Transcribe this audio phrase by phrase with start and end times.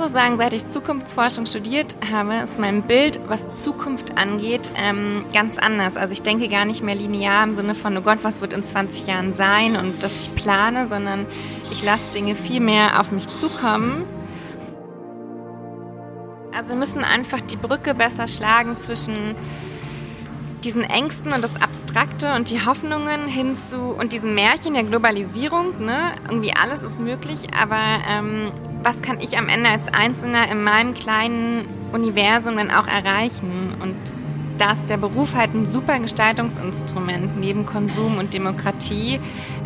[0.00, 5.58] auch sagen, seit ich Zukunftsforschung studiert habe, ist mein Bild, was Zukunft angeht, ähm, ganz
[5.58, 5.96] anders.
[5.96, 8.62] Also ich denke gar nicht mehr linear im Sinne von, oh Gott, was wird in
[8.62, 11.26] 20 Jahren sein und dass ich plane, sondern
[11.70, 14.04] ich lasse Dinge viel mehr auf mich zukommen.
[16.56, 19.36] Also wir müssen einfach die Brücke besser schlagen zwischen
[20.64, 25.84] diesen Ängsten und das Abstrakte und die Hoffnungen hin zu und diesem Märchen der Globalisierung,
[25.84, 26.12] ne?
[26.28, 27.78] Irgendwie alles ist möglich, aber
[28.08, 28.50] ähm,
[28.82, 33.74] was kann ich am Ende als Einzelner in meinem kleinen Universum dann auch erreichen?
[33.80, 33.96] Und
[34.58, 39.20] da ist der Beruf halt ein super Gestaltungsinstrument neben Konsum und Demokratie.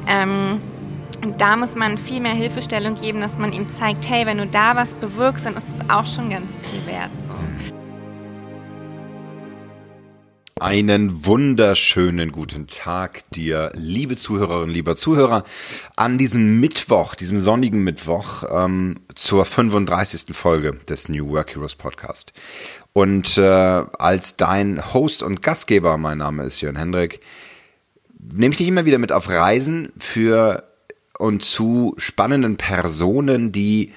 [0.07, 0.61] Ähm,
[1.23, 4.47] und da muss man viel mehr Hilfestellung geben, dass man ihm zeigt, hey, wenn du
[4.47, 7.11] da was bewirkst, dann ist es auch schon ganz viel wert.
[7.21, 7.35] So.
[10.63, 15.43] Einen wunderschönen guten Tag dir, liebe Zuhörerinnen, lieber Zuhörer,
[15.97, 20.27] an diesem Mittwoch, diesem sonnigen Mittwoch ähm, zur 35.
[20.31, 22.33] Folge des New Work Heroes Podcast.
[22.93, 27.19] Und äh, als dein Host und Gastgeber, mein Name ist Jörn Hendrik,
[28.21, 30.63] nehme ich dich immer wieder mit auf Reisen für
[31.19, 33.93] und zu spannenden Personen, die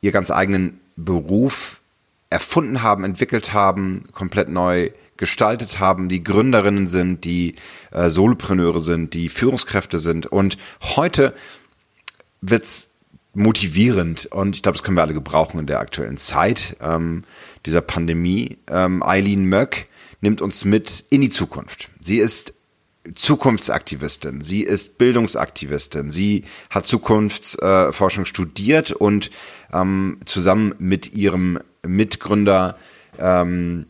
[0.00, 1.82] ihr ganz eigenen Beruf
[2.30, 7.54] erfunden haben, entwickelt haben, komplett neu gestaltet haben, die Gründerinnen sind, die
[7.90, 10.26] äh, Solopreneure sind, die Führungskräfte sind.
[10.26, 11.34] Und heute
[12.40, 12.88] wird's
[13.34, 17.22] motivierend und ich glaube, das können wir alle gebrauchen in der aktuellen Zeit ähm,
[17.66, 18.56] dieser Pandemie.
[18.68, 19.88] Ähm, Eileen Möck
[20.22, 21.90] nimmt uns mit in die Zukunft.
[22.00, 22.54] Sie ist
[23.14, 29.30] Zukunftsaktivistin, sie ist Bildungsaktivistin, sie hat Zukunftsforschung äh, studiert und
[29.72, 32.76] ähm, zusammen mit ihrem Mitgründer
[33.18, 33.86] ähm,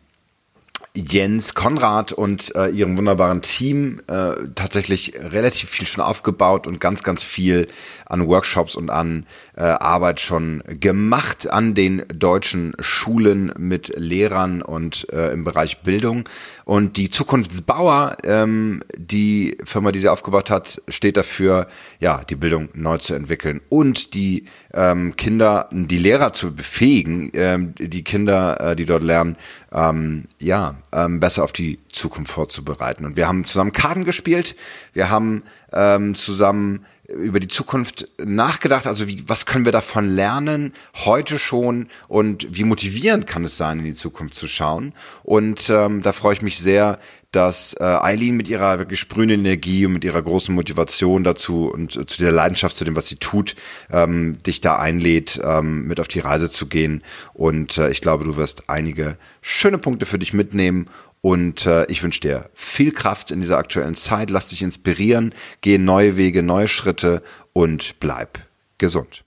[0.96, 7.02] Jens Konrad und äh, ihrem wunderbaren Team äh, tatsächlich relativ viel schon aufgebaut und ganz,
[7.02, 7.68] ganz viel
[8.06, 15.12] an Workshops und an äh, Arbeit schon gemacht an den deutschen Schulen mit Lehrern und
[15.12, 16.28] äh, im Bereich Bildung.
[16.64, 21.68] Und die Zukunftsbauer, ähm, die Firma, die sie aufgebaut hat, steht dafür,
[22.00, 27.74] ja, die Bildung neu zu entwickeln und die ähm, Kinder, die Lehrer zu befähigen, ähm,
[27.78, 29.36] die Kinder, äh, die dort lernen,
[29.72, 33.04] ähm, ja, ähm, besser auf die Zukunft vorzubereiten.
[33.04, 34.56] Und wir haben zusammen Karten gespielt,
[34.94, 35.42] wir haben
[35.72, 40.72] ähm, zusammen über die Zukunft nachgedacht, also wie, was können wir davon lernen,
[41.04, 44.92] heute schon und wie motivierend kann es sein, in die Zukunft zu schauen.
[45.22, 46.98] Und ähm, da freue ich mich sehr,
[47.32, 51.96] dass äh, Eileen mit ihrer wirklich sprühenden Energie und mit ihrer großen Motivation dazu und
[51.96, 53.56] äh, zu der Leidenschaft zu dem, was sie tut,
[53.90, 57.02] ähm, dich da einlädt, ähm, mit auf die Reise zu gehen.
[57.34, 60.88] Und äh, ich glaube, du wirst einige schöne Punkte für dich mitnehmen
[61.26, 64.30] und äh, ich wünsche dir viel Kraft in dieser aktuellen Zeit.
[64.30, 67.20] Lass dich inspirieren, geh neue Wege, neue Schritte
[67.52, 68.46] und bleib
[68.78, 69.24] gesund.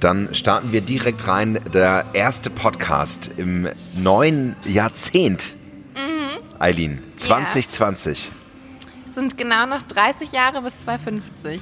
[0.00, 1.60] Dann starten wir direkt rein.
[1.74, 5.54] Der erste Podcast im neuen Jahrzehnt.
[5.94, 6.58] Mhm.
[6.58, 8.24] Eileen, 2020.
[8.24, 8.88] Ja.
[9.06, 11.60] Es sind genau noch 30 Jahre bis 2050.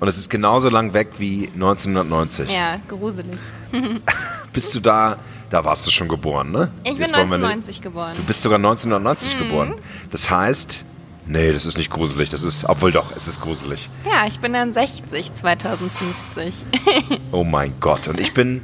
[0.00, 2.50] Und es ist genauso lang weg wie 1990.
[2.50, 3.38] Ja, gruselig.
[4.52, 5.16] Bist du da
[5.50, 6.70] da warst du schon geboren, ne?
[6.84, 8.14] Ich bin 1990 geboren.
[8.16, 9.38] Du bist sogar 1990 mhm.
[9.38, 9.74] geboren.
[10.10, 10.84] Das heißt,
[11.26, 12.30] nee, das ist nicht gruselig.
[12.30, 13.90] Das ist, obwohl doch, es ist gruselig.
[14.04, 16.54] Ja, ich bin dann 60 2050.
[17.32, 18.06] oh mein Gott.
[18.06, 18.62] Und ich bin,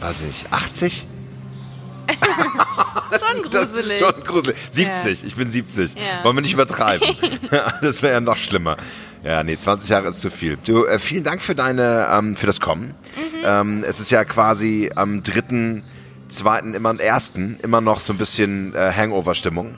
[0.00, 1.06] weiß ich, 80?
[3.12, 3.52] schon gruselig.
[3.52, 4.56] Das ist schon gruselig.
[4.70, 5.28] 70, ja.
[5.28, 5.94] ich bin 70.
[5.94, 6.24] Ja.
[6.24, 7.06] Wollen wir nicht übertreiben.
[7.82, 8.78] das wäre ja noch schlimmer.
[9.22, 10.58] Ja, nee, 20 Jahre ist zu viel.
[10.64, 12.94] Du, äh, vielen Dank für deine, ähm, für das Kommen.
[13.16, 13.44] Mhm.
[13.44, 15.82] Ähm, es ist ja quasi am dritten,
[16.28, 19.76] zweiten, immer am ersten, immer noch so ein bisschen äh, Hangover-Stimmung.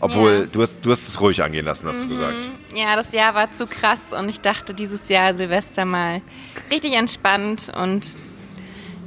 [0.00, 0.46] Obwohl, ja.
[0.50, 2.08] du, hast, du hast es ruhig angehen lassen, hast mhm.
[2.08, 2.50] du gesagt.
[2.74, 6.22] Ja, das Jahr war zu krass und ich dachte dieses Jahr Silvester mal
[6.70, 8.16] richtig entspannt und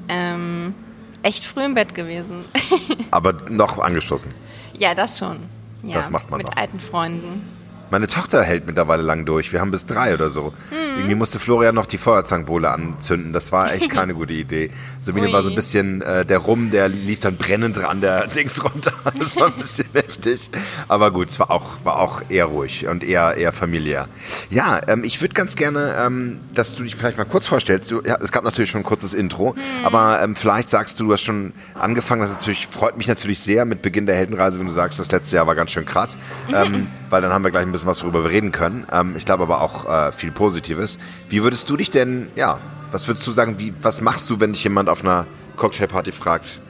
[0.10, 0.76] ähm,
[1.24, 2.46] echt früh im Bett gewesen.
[3.12, 4.34] Aber noch angeschlossen?
[4.78, 5.40] Ja, das schon.
[5.84, 6.58] Ja, das macht man Mit noch.
[6.58, 7.61] alten Freunden.
[7.92, 9.52] Meine Tochter hält mittlerweile lang durch.
[9.52, 10.54] Wir haben bis drei oder so.
[10.72, 10.96] Mhm.
[10.96, 13.34] Irgendwie musste Florian noch die Feuerzangenbowle anzünden.
[13.34, 14.72] Das war echt keine gute Idee.
[15.02, 15.34] Sabine Ui.
[15.34, 18.94] war so ein bisschen, äh, der Rum, der lief dann brennend an der Dings runter.
[19.20, 20.50] Das war ein bisschen heftig.
[20.88, 24.08] Aber gut, es war auch, war auch eher ruhig und eher, eher familiär.
[24.50, 27.92] Ja, ähm, ich würde ganz gerne, ähm, dass du dich vielleicht mal kurz vorstellst.
[27.92, 29.86] Du, ja, es gab natürlich schon ein kurzes Intro, mhm.
[29.86, 32.22] aber ähm, vielleicht sagst du, du hast schon angefangen.
[32.22, 35.36] Das natürlich freut mich natürlich sehr mit Beginn der Heldenreise, wenn du sagst, das letzte
[35.36, 36.18] Jahr war ganz schön krass.
[36.54, 38.86] Ähm, weil dann haben wir gleich ein bisschen was, worüber wir reden können.
[38.92, 40.98] Ähm, ich glaube aber auch äh, viel Positives.
[41.30, 42.60] Wie würdest du dich denn, ja,
[42.92, 45.26] was würdest du sagen, wie, was machst du, wenn dich jemand auf einer
[45.58, 46.62] Cocktailparty fragt,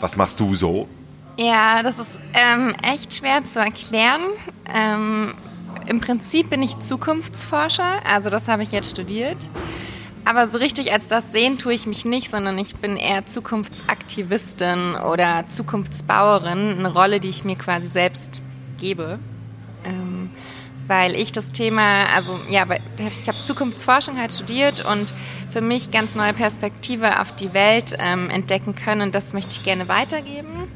[0.00, 0.88] was machst du so?
[1.36, 4.22] Ja, das ist ähm, echt schwer zu erklären.
[4.72, 5.34] Ähm,
[5.86, 9.48] Im Prinzip bin ich Zukunftsforscher, also das habe ich jetzt studiert.
[10.24, 14.94] Aber so richtig als das sehen tue ich mich nicht, sondern ich bin eher Zukunftsaktivistin
[14.94, 18.42] oder Zukunftsbauerin, eine Rolle, die ich mir quasi selbst
[18.78, 19.18] gebe.
[20.88, 22.66] Weil ich das Thema, also ja,
[22.98, 25.14] ich habe Zukunftsforschung halt studiert und
[25.50, 29.62] für mich ganz neue Perspektive auf die Welt ähm, entdecken können und das möchte ich
[29.62, 30.72] gerne weitergeben.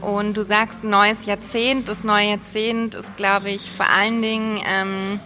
[0.00, 1.88] Und du sagst neues Jahrzehnt.
[1.88, 5.20] Das neue Jahrzehnt ist, glaube ich, vor allen Dingen, ähm,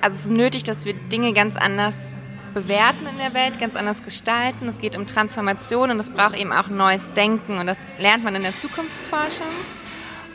[0.00, 2.14] also es ist nötig, dass wir Dinge ganz anders
[2.52, 4.68] bewerten in der Welt, ganz anders gestalten.
[4.68, 8.34] Es geht um Transformation und es braucht eben auch neues Denken und das lernt man
[8.34, 9.46] in der Zukunftsforschung.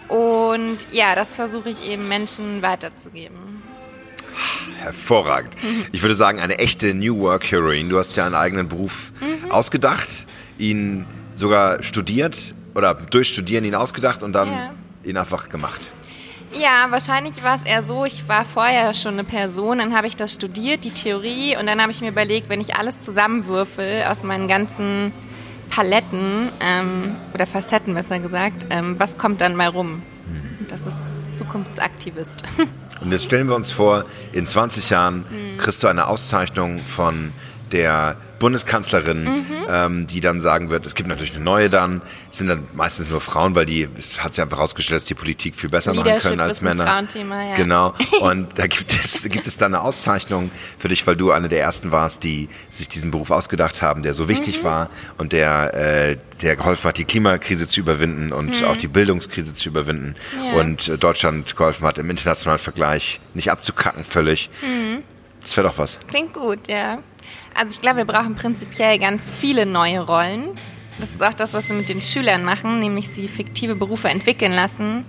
[0.07, 3.63] Und ja, das versuche ich eben Menschen weiterzugeben.
[4.77, 5.54] Hervorragend.
[5.92, 7.89] Ich würde sagen, eine echte New Work Heroine.
[7.89, 9.51] Du hast ja einen eigenen Beruf mhm.
[9.51, 10.07] ausgedacht,
[10.57, 14.74] ihn sogar studiert oder durch Studieren ihn ausgedacht und dann ja.
[15.04, 15.92] ihn einfach gemacht.
[16.54, 20.15] Ja, wahrscheinlich war es eher so, ich war vorher schon eine Person, dann habe ich
[20.15, 24.24] das studiert, die Theorie, und dann habe ich mir überlegt, wenn ich alles zusammenwürfel aus
[24.24, 25.12] meinen ganzen
[25.69, 30.02] Paletten ähm, oder Facetten besser gesagt, ähm, was kommt dann mal rum?
[30.25, 30.68] Mhm.
[30.68, 31.00] Das ist
[31.34, 32.44] Zukunftsaktivist.
[33.02, 35.58] Und jetzt stellen wir uns vor, in 20 Jahren mhm.
[35.58, 37.31] kriegst du eine Auszeichnung von
[37.72, 39.45] der Bundeskanzlerin, mhm.
[39.69, 42.01] ähm, die dann sagen wird, es gibt natürlich eine neue dann,
[42.31, 45.13] es sind dann meistens nur Frauen, weil die, es hat sich einfach herausgestellt, dass die
[45.13, 46.86] Politik viel besser machen können als Männer.
[46.86, 47.56] Frauenthema, ja.
[47.56, 47.94] Genau.
[48.22, 51.62] Und da gibt es, gibt es dann eine Auszeichnung für dich, weil du eine der
[51.62, 54.66] ersten warst, die sich diesen Beruf ausgedacht haben, der so wichtig mhm.
[54.66, 58.68] war und der, äh, der geholfen hat, die Klimakrise zu überwinden und mhm.
[58.68, 60.60] auch die Bildungskrise zu überwinden ja.
[60.60, 64.50] und äh, Deutschland geholfen hat, im internationalen Vergleich nicht abzukacken völlig.
[64.62, 65.04] Mhm.
[65.42, 65.98] Das wäre doch was.
[66.10, 67.00] Klingt gut, ja.
[67.57, 70.50] Also ich glaube, wir brauchen prinzipiell ganz viele neue Rollen.
[71.00, 74.54] Das ist auch das, was wir mit den Schülern machen, nämlich sie fiktive Berufe entwickeln
[74.54, 75.06] lassen.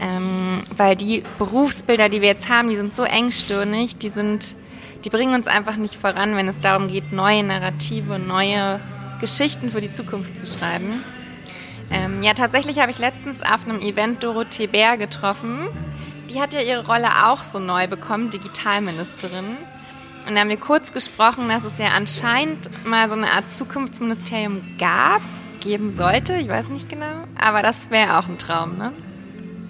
[0.00, 4.56] Ähm, weil die Berufsbilder, die wir jetzt haben, die sind so engstirnig, die sind,
[5.04, 8.80] die bringen uns einfach nicht voran, wenn es darum geht, neue Narrative, neue
[9.20, 11.04] Geschichten für die Zukunft zu schreiben.
[11.92, 15.68] Ähm, ja, tatsächlich habe ich letztens auf einem Event Dorothee Bär getroffen.
[16.30, 19.56] Die hat ja ihre Rolle auch so neu bekommen, Digitalministerin.
[20.26, 24.60] Und da haben wir kurz gesprochen, dass es ja anscheinend mal so eine Art Zukunftsministerium
[24.76, 25.22] gab,
[25.60, 26.34] geben sollte.
[26.34, 27.28] Ich weiß nicht genau.
[27.40, 28.92] Aber das wäre auch ein Traum, ne?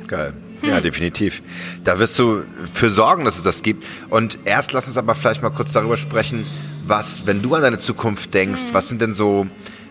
[0.06, 0.32] Geil.
[0.62, 0.82] Ja, hm.
[0.82, 1.42] definitiv.
[1.84, 3.84] Da wirst du für sorgen, dass es das gibt.
[4.08, 6.46] Und erst lass uns aber vielleicht mal kurz darüber sprechen,
[6.86, 8.74] was, wenn du an deine Zukunft denkst, hm.
[8.74, 9.46] was sind denn so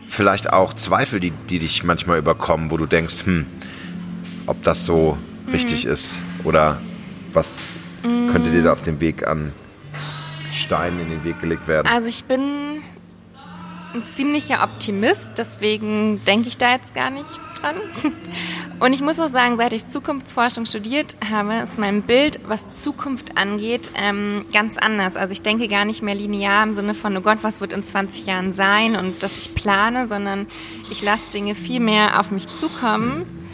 [0.07, 3.45] vielleicht auch Zweifel, die, die dich manchmal überkommen, wo du denkst, hm,
[4.47, 5.15] ob das so
[5.45, 5.53] hm.
[5.53, 6.81] richtig ist oder
[7.33, 9.51] was könnte dir da auf dem Weg an
[10.55, 11.87] Stein in den Weg gelegt werden?
[11.87, 12.81] Also ich bin
[13.93, 17.29] ein ziemlicher Optimist, deswegen denke ich da jetzt gar nicht
[17.61, 17.77] dran.
[18.79, 23.37] Und ich muss auch sagen, seit ich Zukunftsforschung studiert habe, ist mein Bild, was Zukunft
[23.37, 25.15] angeht, ähm, ganz anders.
[25.15, 27.83] Also ich denke gar nicht mehr linear im Sinne von, oh Gott, was wird in
[27.83, 30.47] 20 Jahren sein und dass ich plane, sondern
[30.91, 33.44] ich lasse Dinge viel mehr auf mich zukommen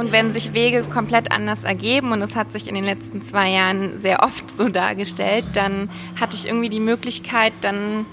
[0.00, 3.50] und wenn sich Wege komplett anders ergeben, und das hat sich in den letzten zwei
[3.50, 8.06] Jahren sehr oft so dargestellt, dann hatte ich irgendwie die Möglichkeit, dann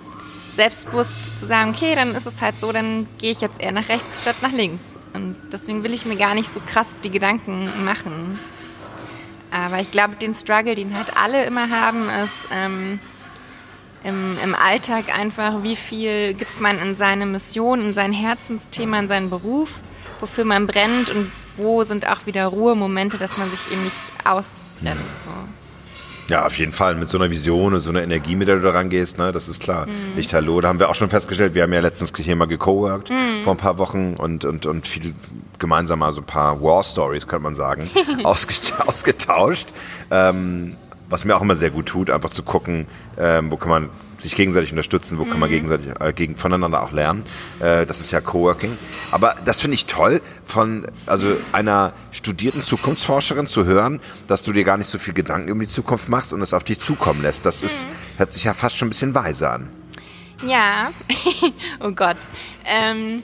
[0.53, 3.87] selbstbewusst zu sagen, okay, dann ist es halt so, dann gehe ich jetzt eher nach
[3.87, 4.99] rechts statt nach links.
[5.13, 8.37] Und deswegen will ich mir gar nicht so krass die Gedanken machen.
[9.49, 12.99] Aber ich glaube, den Struggle, den halt alle immer haben, ist ähm,
[14.03, 19.07] im, im Alltag einfach, wie viel gibt man in seine Mission, in sein Herzensthema, in
[19.07, 19.79] seinen Beruf,
[20.19, 25.05] wofür man brennt und wo sind auch wieder Ruhemomente, dass man sich eben nicht ausblendet.
[25.23, 25.31] So.
[26.29, 26.95] Ja, auf jeden Fall.
[26.95, 29.47] Mit so einer Vision und so einer Energie, mit der du da rangehst, ne, das
[29.47, 29.87] ist klar.
[29.87, 30.15] Mhm.
[30.15, 33.09] Nicht Hallo, da haben wir auch schon festgestellt, wir haben ja letztens hier mal gecoworked
[33.09, 33.43] mhm.
[33.43, 35.13] vor ein paar Wochen und, und, und viel
[35.57, 37.89] gemeinsam mal so ein paar War Stories, könnte man sagen,
[38.23, 39.69] ausgetauscht.
[40.11, 40.75] Ähm,
[41.09, 42.87] was mir auch immer sehr gut tut, einfach zu gucken,
[43.17, 45.29] ähm, wo kann man sich gegenseitig unterstützen, wo mhm.
[45.29, 45.53] kann man mhm.
[45.53, 47.23] gegenseitig äh, gegen, voneinander auch lernen.
[47.59, 48.77] Äh, das ist ja Coworking.
[49.11, 54.63] Aber das finde ich toll, von also einer studierten Zukunftsforscherin zu hören, dass du dir
[54.63, 57.45] gar nicht so viel Gedanken um die Zukunft machst und es auf dich zukommen lässt.
[57.45, 58.19] Das ist, mhm.
[58.19, 59.69] hört sich ja fast schon ein bisschen weise an.
[60.45, 60.91] Ja,
[61.79, 62.17] oh Gott.
[62.65, 63.23] Ähm,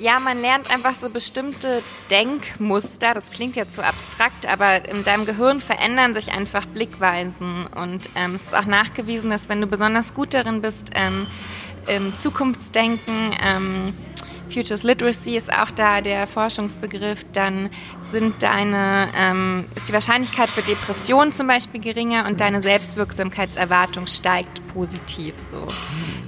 [0.00, 3.14] ja, man lernt einfach so bestimmte Denkmuster.
[3.14, 7.66] Das klingt jetzt so abstrakt, aber in deinem Gehirn verändern sich einfach Blickweisen.
[7.66, 11.26] Und ähm, es ist auch nachgewiesen, dass wenn du besonders gut darin bist, ähm,
[11.86, 13.94] im Zukunftsdenken, ähm,
[14.50, 17.70] Futures Literacy ist auch da der Forschungsbegriff, dann
[18.10, 24.66] sind deine, ähm, ist die Wahrscheinlichkeit für Depressionen zum Beispiel geringer und deine Selbstwirksamkeitserwartung steigt
[24.68, 25.66] positiv so.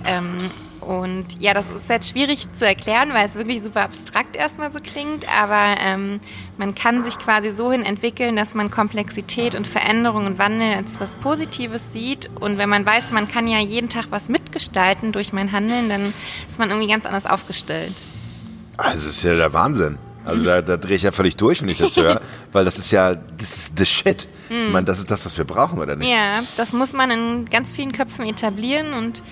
[0.05, 0.50] Ähm,
[0.81, 4.79] Und ja, das ist jetzt schwierig zu erklären, weil es wirklich super abstrakt erstmal so
[4.81, 6.21] klingt, aber ähm,
[6.57, 11.01] man kann sich quasi so hin entwickeln, dass man Komplexität und Veränderung und Wandel als
[11.01, 12.31] was Positives sieht.
[12.41, 16.15] Und wenn man weiß, man kann ja jeden Tag was mitgestalten durch mein Handeln, dann
[16.49, 17.95] ist man irgendwie ganz anders aufgestellt.
[18.79, 19.99] Ah, das ist ja der Wahnsinn.
[20.25, 22.21] Also da, da drehe ich ja völlig durch, wenn ich das höre,
[22.53, 24.29] weil das ist ja, das ist the shit.
[24.51, 26.11] Ich meine, das ist das, was wir brauchen, oder nicht?
[26.11, 29.23] Ja, das muss man in ganz vielen Köpfen etablieren und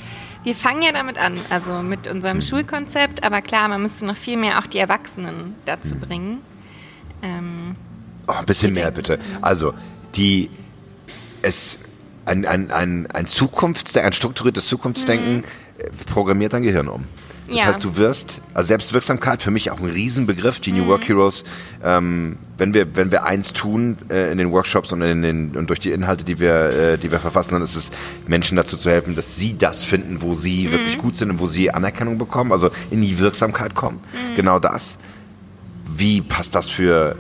[0.49, 2.43] wir fangen ja damit an, also mit unserem mhm.
[2.43, 6.01] Schulkonzept, aber klar, man müsste noch viel mehr auch die Erwachsenen dazu mhm.
[6.01, 6.39] bringen.
[7.23, 7.77] Ähm,
[8.27, 9.19] oh, ein bisschen mehr bitte.
[9.43, 9.75] Also,
[10.15, 10.49] die,
[11.43, 11.79] es,
[12.25, 15.45] ein, ein, ein, ein Zukunftsdenken, ein strukturiertes Zukunftsdenken mhm.
[16.07, 17.05] programmiert dein Gehirn um.
[17.49, 17.65] Das ja.
[17.65, 20.89] heißt, du wirst, also Selbstwirksamkeit für mich auch ein Riesenbegriff, die New mhm.
[20.89, 21.45] Work Heroes.
[21.83, 25.71] Ähm, wenn wir, wenn wir eins tun äh, in den Workshops und in den und
[25.71, 27.91] durch die Inhalte, die wir, äh, die wir verfassen, dann ist es
[28.27, 30.73] Menschen dazu zu helfen, dass sie das finden, wo sie mhm.
[30.73, 34.01] wirklich gut sind und wo sie Anerkennung bekommen, also in die Wirksamkeit kommen.
[34.13, 34.35] Mhm.
[34.35, 34.99] Genau das.
[35.97, 37.17] Wie passt das für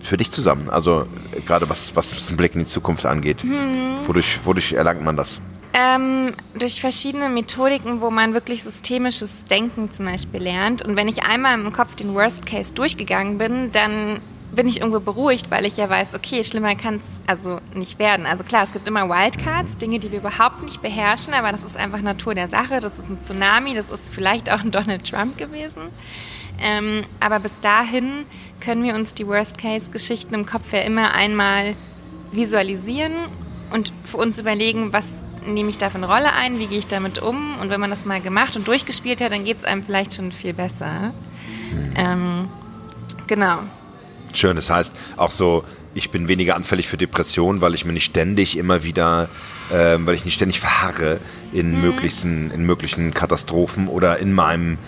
[0.00, 0.70] für dich zusammen?
[0.70, 1.06] Also
[1.44, 3.42] gerade was, was den Blick in die Zukunft angeht.
[3.42, 4.06] Mhm.
[4.06, 5.40] Wodurch, wodurch erlangt man das?
[5.74, 10.82] Ähm, durch verschiedene Methodiken, wo man wirklich systemisches Denken zum Beispiel lernt.
[10.82, 14.20] Und wenn ich einmal im Kopf den Worst Case durchgegangen bin, dann
[14.54, 18.26] bin ich irgendwo beruhigt, weil ich ja weiß, okay, schlimmer kann es also nicht werden.
[18.26, 21.78] Also klar, es gibt immer Wildcards, Dinge, die wir überhaupt nicht beherrschen, aber das ist
[21.78, 22.80] einfach Natur der Sache.
[22.80, 25.84] Das ist ein Tsunami, das ist vielleicht auch ein Donald Trump gewesen.
[26.60, 28.26] Ähm, aber bis dahin
[28.60, 31.74] können wir uns die Worst-Case-Geschichten im Kopf ja immer einmal
[32.30, 33.14] visualisieren
[33.72, 36.86] und für uns überlegen, was nehme ich da für eine Rolle ein, wie gehe ich
[36.86, 37.58] damit um.
[37.58, 40.32] Und wenn man das mal gemacht und durchgespielt hat, dann geht es einem vielleicht schon
[40.32, 41.12] viel besser.
[41.72, 41.94] Mhm.
[41.96, 42.48] Ähm,
[43.26, 43.58] genau.
[44.32, 45.64] Schön, das heißt auch so,
[45.94, 49.28] ich bin weniger anfällig für Depressionen, weil ich mir nicht ständig immer wieder,
[49.70, 51.20] äh, weil ich nicht ständig verharre
[51.52, 51.80] in, mhm.
[51.80, 54.78] möglichen, in möglichen Katastrophen oder in meinem,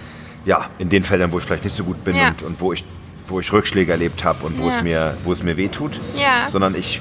[0.47, 2.29] ja, in den Feldern, wo ich vielleicht nicht so gut bin ja.
[2.29, 2.85] und, und wo ich
[3.27, 4.77] wo ich Rückschläge erlebt habe und wo ja.
[4.77, 6.51] es mir wo es mir wehtut, ja.
[6.51, 7.01] sondern ich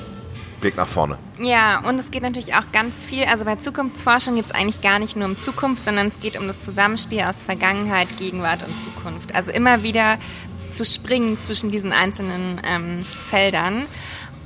[0.64, 1.18] Weg nach vorne.
[1.40, 5.00] Ja, und es geht natürlich auch ganz viel, also bei Zukunftsforschung geht es eigentlich gar
[5.00, 9.36] nicht nur um Zukunft, sondern es geht um das Zusammenspiel aus Vergangenheit, Gegenwart und Zukunft.
[9.36, 10.18] Also immer wieder
[10.72, 13.84] zu springen zwischen diesen einzelnen ähm, Feldern.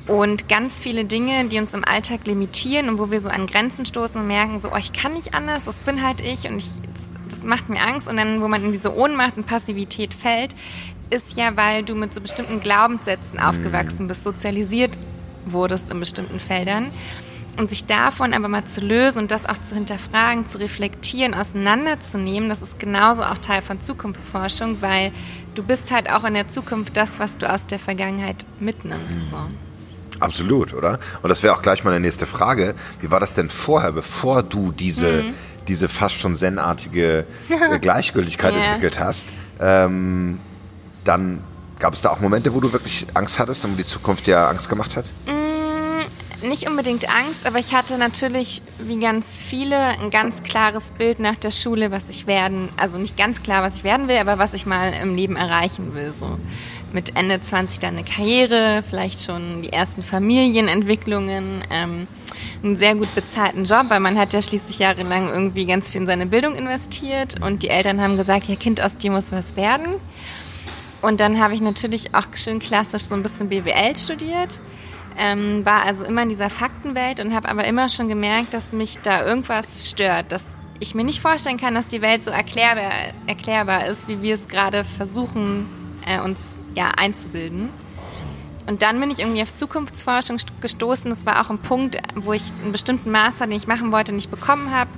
[0.08, 3.86] Und ganz viele Dinge, die uns im Alltag limitieren und wo wir so an Grenzen
[3.86, 6.70] stoßen und merken, so, oh, ich kann nicht anders, das bin halt ich und ich,
[6.94, 8.08] das, das macht mir Angst.
[8.08, 10.56] Und dann, wo man in diese Ohnmacht und Passivität fällt,
[11.10, 14.98] ist ja, weil du mit so bestimmten Glaubenssätzen aufgewachsen bist, sozialisiert
[15.52, 16.88] wurdest in bestimmten Feldern.
[17.58, 22.50] Und sich davon aber mal zu lösen und das auch zu hinterfragen, zu reflektieren, auseinanderzunehmen,
[22.50, 25.12] das ist genauso auch Teil von Zukunftsforschung, weil
[25.56, 29.32] du bist halt auch in der Zukunft das, was du aus der Vergangenheit mitnimmst.
[29.32, 29.38] So.
[30.20, 31.00] Absolut, oder?
[31.22, 32.76] Und das wäre auch gleich meine nächste Frage.
[33.02, 35.34] Wie war das denn vorher, bevor du diese, mhm.
[35.68, 38.66] diese fast schon zen-artige äh, Gleichgültigkeit yeah.
[38.66, 39.28] entwickelt hast?
[39.60, 40.40] Ähm,
[41.04, 41.44] dann
[41.80, 44.40] Gab es da auch Momente, wo du wirklich Angst hattest und wo die Zukunft dir
[44.40, 45.06] Angst gemacht hat?
[45.28, 51.20] Mm, nicht unbedingt Angst, aber ich hatte natürlich, wie ganz viele, ein ganz klares Bild
[51.20, 54.40] nach der Schule, was ich werden, also nicht ganz klar, was ich werden will, aber
[54.40, 56.14] was ich mal im Leben erreichen will.
[56.18, 56.40] So
[56.94, 62.08] mit Ende 20 dann eine Karriere, vielleicht schon die ersten Familienentwicklungen, ähm,
[62.64, 66.08] einen sehr gut bezahlten Job, weil man hat ja schließlich jahrelang irgendwie ganz viel in
[66.08, 69.98] seine Bildung investiert und die Eltern haben gesagt, ja Kind, aus dir muss was werden.
[71.02, 74.60] Und dann habe ich natürlich auch schön klassisch so ein bisschen BWL studiert.
[75.18, 79.00] Ähm, war also immer in dieser Faktenwelt und habe aber immer schon gemerkt, dass mich
[79.00, 80.46] da irgendwas stört, dass
[80.80, 82.92] ich mir nicht vorstellen kann, dass die Welt so erklärbar,
[83.26, 85.68] erklärbar ist, wie wir es gerade versuchen,
[86.06, 87.70] äh, uns ja, einzubilden.
[88.68, 91.10] Und dann bin ich irgendwie auf Zukunftsforschung gestoßen.
[91.10, 94.30] Das war auch ein Punkt, wo ich einen bestimmten Master, den ich machen wollte, nicht
[94.30, 94.90] bekommen habe.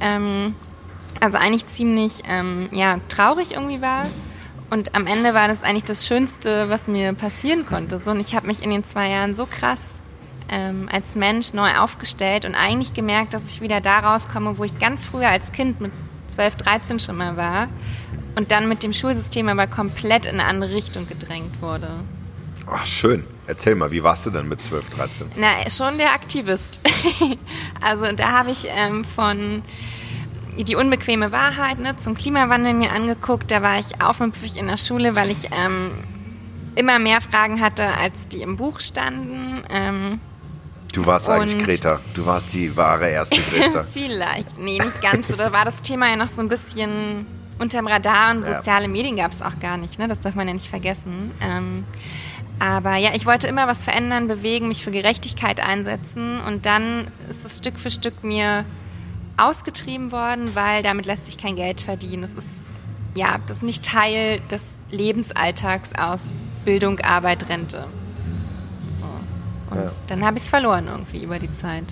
[0.00, 0.56] Ähm,
[1.20, 4.06] also eigentlich ziemlich ähm, ja, traurig irgendwie war.
[4.72, 7.98] Und am Ende war das eigentlich das Schönste, was mir passieren konnte.
[7.98, 10.00] So, und ich habe mich in den zwei Jahren so krass
[10.48, 14.78] ähm, als Mensch neu aufgestellt und eigentlich gemerkt, dass ich wieder da rauskomme, wo ich
[14.78, 15.92] ganz früher als Kind mit
[16.28, 17.68] 12, 13 schon mal war
[18.34, 21.90] und dann mit dem Schulsystem aber komplett in eine andere Richtung gedrängt wurde.
[22.66, 23.26] Ach, schön.
[23.46, 25.32] Erzähl mal, wie warst du denn mit 12, 13?
[25.36, 26.80] Na, schon der Aktivist.
[27.82, 29.62] also da habe ich ähm, von
[30.56, 33.50] die unbequeme Wahrheit ne, zum Klimawandel mir angeguckt.
[33.50, 35.90] Da war ich aufmüpfig in der Schule, weil ich ähm,
[36.74, 39.62] immer mehr Fragen hatte, als die im Buch standen.
[39.70, 40.20] Ähm,
[40.92, 42.00] du warst eigentlich Greta.
[42.14, 43.84] Du warst die wahre erste Greta.
[43.92, 44.58] Vielleicht.
[44.58, 45.32] Nee, nicht ganz.
[45.32, 47.26] Oder war das Thema ja noch so ein bisschen
[47.58, 48.90] unterm Radar und soziale ja.
[48.90, 49.98] Medien gab es auch gar nicht.
[49.98, 50.08] Ne?
[50.08, 51.30] Das darf man ja nicht vergessen.
[51.40, 51.84] Ähm,
[52.58, 56.40] aber ja, ich wollte immer was verändern, bewegen, mich für Gerechtigkeit einsetzen.
[56.40, 58.64] Und dann ist es Stück für Stück mir
[59.36, 62.22] ausgetrieben worden, weil damit lässt sich kein Geld verdienen.
[62.22, 62.66] Das ist
[63.14, 66.32] ja, das ist nicht Teil des Lebensalltags aus
[66.64, 67.84] Bildung, Arbeit, Rente.
[68.94, 69.76] So.
[69.76, 69.92] Ja.
[70.06, 71.84] Dann habe ich es verloren irgendwie über die Zeit.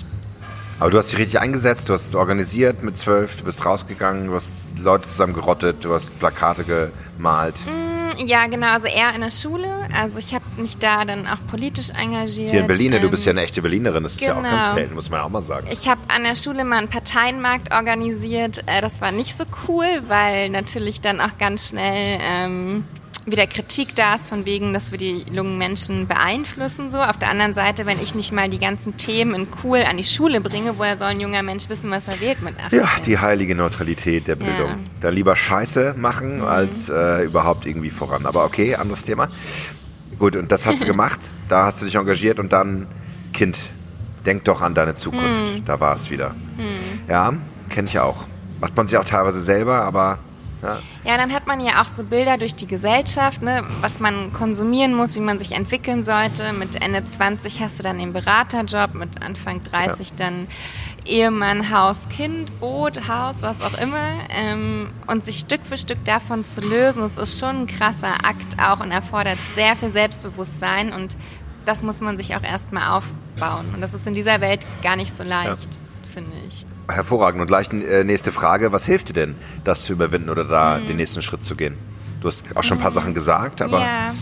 [0.78, 4.34] Aber du hast dich richtig eingesetzt, du hast organisiert mit zwölf, du bist rausgegangen, du
[4.34, 7.66] hast Leute zusammen gerottet, du hast Plakate gemalt.
[7.66, 9.66] Mm, ja, genau, also eher in der Schule.
[9.98, 12.50] Also ich habe mich da dann auch politisch engagiert.
[12.50, 14.32] Hier in Berlin, ähm, du bist ja eine echte Berlinerin, das genau.
[14.32, 14.74] ist ja auch ganz genau.
[14.74, 15.68] selten, muss man ja auch mal sagen.
[15.70, 18.62] Ich habe an der Schule mal einen Parteienmarkt organisiert.
[18.66, 22.18] Äh, das war nicht so cool, weil natürlich dann auch ganz schnell...
[22.22, 22.84] Ähm,
[23.26, 26.90] wieder Kritik da ist, von wegen, dass wir die jungen Menschen beeinflussen.
[26.90, 26.98] So.
[26.98, 30.04] Auf der anderen Seite, wenn ich nicht mal die ganzen Themen in cool an die
[30.04, 32.78] Schule bringe, woher soll ein junger Mensch wissen, was er wählt mit 18?
[32.78, 34.70] Ja, die heilige Neutralität der Bildung.
[34.70, 34.78] Ja.
[35.00, 36.44] Dann lieber Scheiße machen, mhm.
[36.44, 38.26] als äh, überhaupt irgendwie voran.
[38.26, 39.28] Aber okay, anderes Thema.
[40.18, 42.86] Gut, und das hast du gemacht, da hast du dich engagiert und dann,
[43.32, 43.58] Kind,
[44.24, 45.56] denk doch an deine Zukunft.
[45.56, 45.64] Mhm.
[45.66, 46.30] Da war es wieder.
[46.30, 47.08] Mhm.
[47.08, 47.32] Ja,
[47.68, 48.26] kenne ich auch.
[48.60, 50.18] Macht man sich auch teilweise selber, aber
[50.62, 50.80] ja.
[51.04, 54.94] ja, dann hat man ja auch so Bilder durch die Gesellschaft, ne, was man konsumieren
[54.94, 56.52] muss, wie man sich entwickeln sollte.
[56.52, 60.16] Mit Ende 20 hast du dann den Beraterjob, mit Anfang 30 ja.
[60.16, 60.48] dann
[61.04, 64.10] Ehemann, Haus, Kind, Boot, Haus, was auch immer.
[64.30, 68.58] Ähm, und sich Stück für Stück davon zu lösen, das ist schon ein krasser Akt
[68.60, 71.16] auch und erfordert sehr viel Selbstbewusstsein und
[71.64, 73.74] das muss man sich auch erstmal aufbauen.
[73.74, 76.10] Und das ist in dieser Welt gar nicht so leicht, ja.
[76.12, 76.64] finde ich.
[76.90, 77.40] Hervorragend.
[77.40, 78.72] Und gleich äh, nächste Frage.
[78.72, 80.88] Was hilft dir denn, das zu überwinden oder da mhm.
[80.88, 81.76] den nächsten Schritt zu gehen?
[82.20, 82.94] Du hast auch schon ein paar mhm.
[82.94, 83.80] Sachen gesagt, aber...
[83.80, 84.14] Ja.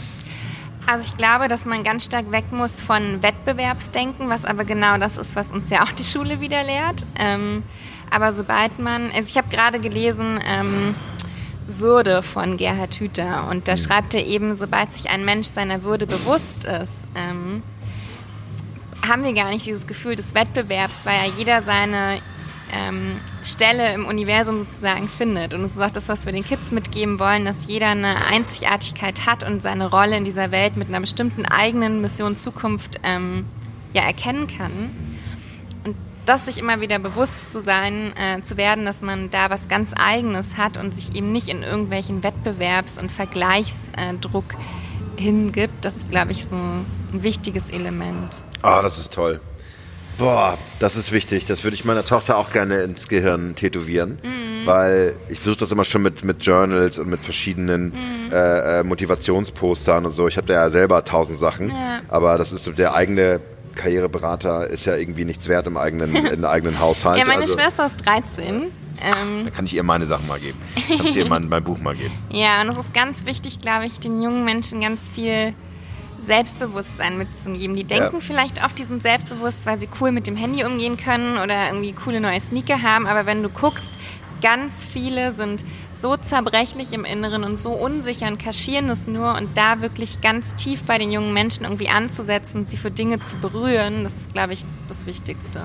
[0.90, 5.18] Also ich glaube, dass man ganz stark weg muss von Wettbewerbsdenken, was aber genau das
[5.18, 7.04] ist, was uns ja auch die Schule wieder lehrt.
[7.18, 7.62] Ähm,
[8.10, 10.94] aber sobald man, also ich habe gerade gelesen, ähm,
[11.66, 13.76] Würde von Gerhard Hüther und da mhm.
[13.76, 17.62] schreibt er eben, sobald sich ein Mensch seiner Würde bewusst ist, ähm,
[19.06, 22.20] haben wir gar nicht dieses Gefühl des Wettbewerbs, weil ja jeder seine
[22.72, 25.54] ähm, Stelle im Universum sozusagen findet.
[25.54, 29.26] Und es ist auch das, was wir den Kids mitgeben wollen, dass jeder eine Einzigartigkeit
[29.26, 33.46] hat und seine Rolle in dieser Welt mit einer bestimmten eigenen Mission Zukunft ähm,
[33.92, 34.90] ja erkennen kann.
[35.84, 35.96] Und
[36.26, 39.92] das sich immer wieder bewusst zu sein, äh, zu werden, dass man da was ganz
[39.98, 44.54] Eigenes hat und sich eben nicht in irgendwelchen Wettbewerbs- und Vergleichsdruck
[45.16, 48.44] hingibt, das ist, glaube ich, so ein wichtiges Element.
[48.62, 49.40] Ah, das ist toll.
[50.18, 51.46] Boah, das ist wichtig.
[51.46, 54.18] Das würde ich meiner Tochter auch gerne ins Gehirn tätowieren.
[54.22, 54.66] Mhm.
[54.66, 58.32] Weil ich versuche das immer schon mit, mit Journals und mit verschiedenen mhm.
[58.32, 60.26] äh, äh Motivationspostern und so.
[60.26, 62.00] Ich habe ja selber tausend Sachen, ja.
[62.08, 63.40] aber das ist so der eigene
[63.76, 67.18] Karriereberater ist ja irgendwie nichts wert im eigenen, im eigenen Haushalt.
[67.18, 68.54] Ja, meine also, Schwester ist 13.
[69.00, 70.58] Ähm, dann kann ich ihr meine Sachen mal geben.
[70.88, 72.12] Kann ich ihr mein, mein Buch mal geben.
[72.30, 75.54] Ja, und es ist ganz wichtig, glaube ich, den jungen Menschen ganz viel
[76.20, 77.76] Selbstbewusstsein mitzugeben.
[77.76, 78.20] Die denken ja.
[78.20, 81.92] vielleicht oft, die sind selbstbewusst, weil sie cool mit dem Handy umgehen können oder irgendwie
[81.92, 83.06] coole neue Sneaker haben.
[83.06, 83.92] Aber wenn du guckst,
[84.42, 89.34] ganz viele sind so zerbrechlich im Inneren und so unsicher und kaschieren es nur.
[89.34, 93.36] Und da wirklich ganz tief bei den jungen Menschen irgendwie anzusetzen, sie für Dinge zu
[93.38, 95.64] berühren, das ist, glaube ich, das Wichtigste.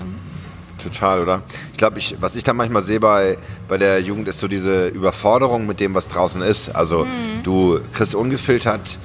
[0.84, 1.44] Total, oder?
[1.72, 4.88] Ich glaube, ich, was ich da manchmal sehe bei, bei der Jugend, ist so diese
[4.88, 6.70] Überforderung mit dem, was draußen ist.
[6.70, 7.44] Also mhm.
[7.44, 9.00] du kriegst ungefiltert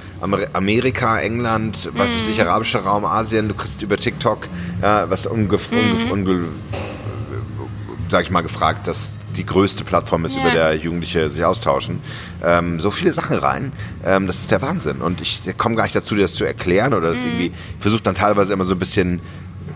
[0.53, 2.47] Amerika, England, was weiß ich, mhm.
[2.47, 4.47] arabischer Raum, Asien, du kriegst über TikTok,
[4.81, 6.11] ja, was ungef mhm.
[6.11, 6.45] unge
[8.09, 10.43] sag ich mal, gefragt, dass die größte Plattform ist, yeah.
[10.43, 12.01] über der Jugendliche sich austauschen.
[12.43, 13.71] Ähm, so viele Sachen rein,
[14.03, 14.97] ähm, das ist der Wahnsinn.
[15.01, 17.27] Und ich komme gar nicht dazu, dir das zu erklären oder das mhm.
[17.27, 19.21] irgendwie, versuche dann teilweise immer so ein bisschen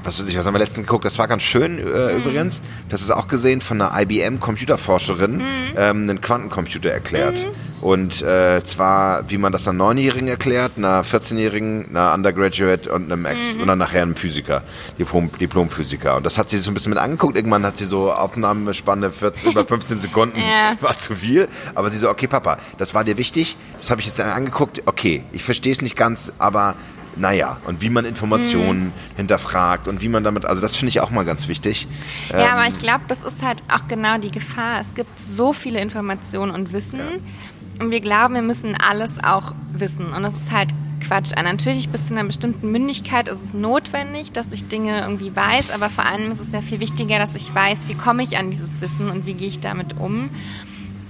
[0.04, 2.22] was weiß ich, was haben wir letztens geguckt, das war ganz schön äh, mhm.
[2.22, 2.62] übrigens.
[2.90, 5.44] Das ist auch gesehen von einer IBM-Computerforscherin, mhm.
[5.76, 7.44] ähm, einen Quantencomputer erklärt.
[7.44, 7.74] Mhm.
[7.84, 13.26] Und äh, zwar, wie man das einer Neunjährigen erklärt, einer 14-Jährigen, einer Undergraduate und einem
[13.26, 13.62] Ex mhm.
[13.62, 14.64] und dann nachher einem Physiker,
[14.98, 16.16] Diplom, Diplomphysiker.
[16.16, 17.36] Und das hat sie so ein bisschen mit angeguckt.
[17.36, 20.76] Irgendwann hat sie so Aufnahmespanne für über 15 Sekunden, ja.
[20.80, 21.50] war zu viel.
[21.76, 24.84] Aber sie so, okay, Papa, das war dir wichtig, das habe ich jetzt angeguckt.
[24.86, 26.76] Okay, ich verstehe es nicht ganz, aber
[27.16, 29.18] naja, und wie man Informationen mhm.
[29.18, 31.88] hinterfragt und wie man damit, also das finde ich auch mal ganz wichtig.
[32.30, 34.80] Ja, ähm, aber ich glaube, das ist halt auch genau die Gefahr.
[34.82, 37.84] Es gibt so viele Informationen und Wissen ja.
[37.84, 40.70] und wir glauben, wir müssen alles auch wissen und das ist halt
[41.02, 41.32] Quatsch.
[41.36, 45.90] Natürlich bis zu einer bestimmten Mündigkeit ist es notwendig, dass ich Dinge irgendwie weiß, aber
[45.90, 48.82] vor allem ist es ja viel wichtiger, dass ich weiß, wie komme ich an dieses
[48.82, 50.30] Wissen und wie gehe ich damit um.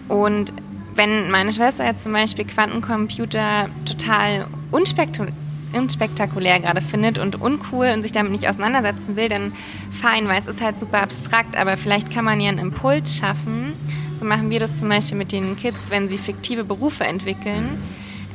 [0.10, 0.52] Und
[0.96, 5.34] wenn meine Schwester jetzt zum Beispiel Quantencomputer total unspektakulär
[5.75, 9.53] unspektakulär gerade findet und uncool und sich damit nicht auseinandersetzen will, dann
[9.91, 13.73] fein, weil es ist halt super abstrakt, aber vielleicht kann man ja einen Impuls schaffen.
[14.15, 17.81] So machen wir das zum Beispiel mit den Kids, wenn sie fiktive Berufe entwickeln.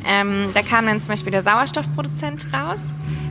[0.07, 2.81] Ähm, da kam dann zum Beispiel der Sauerstoffproduzent raus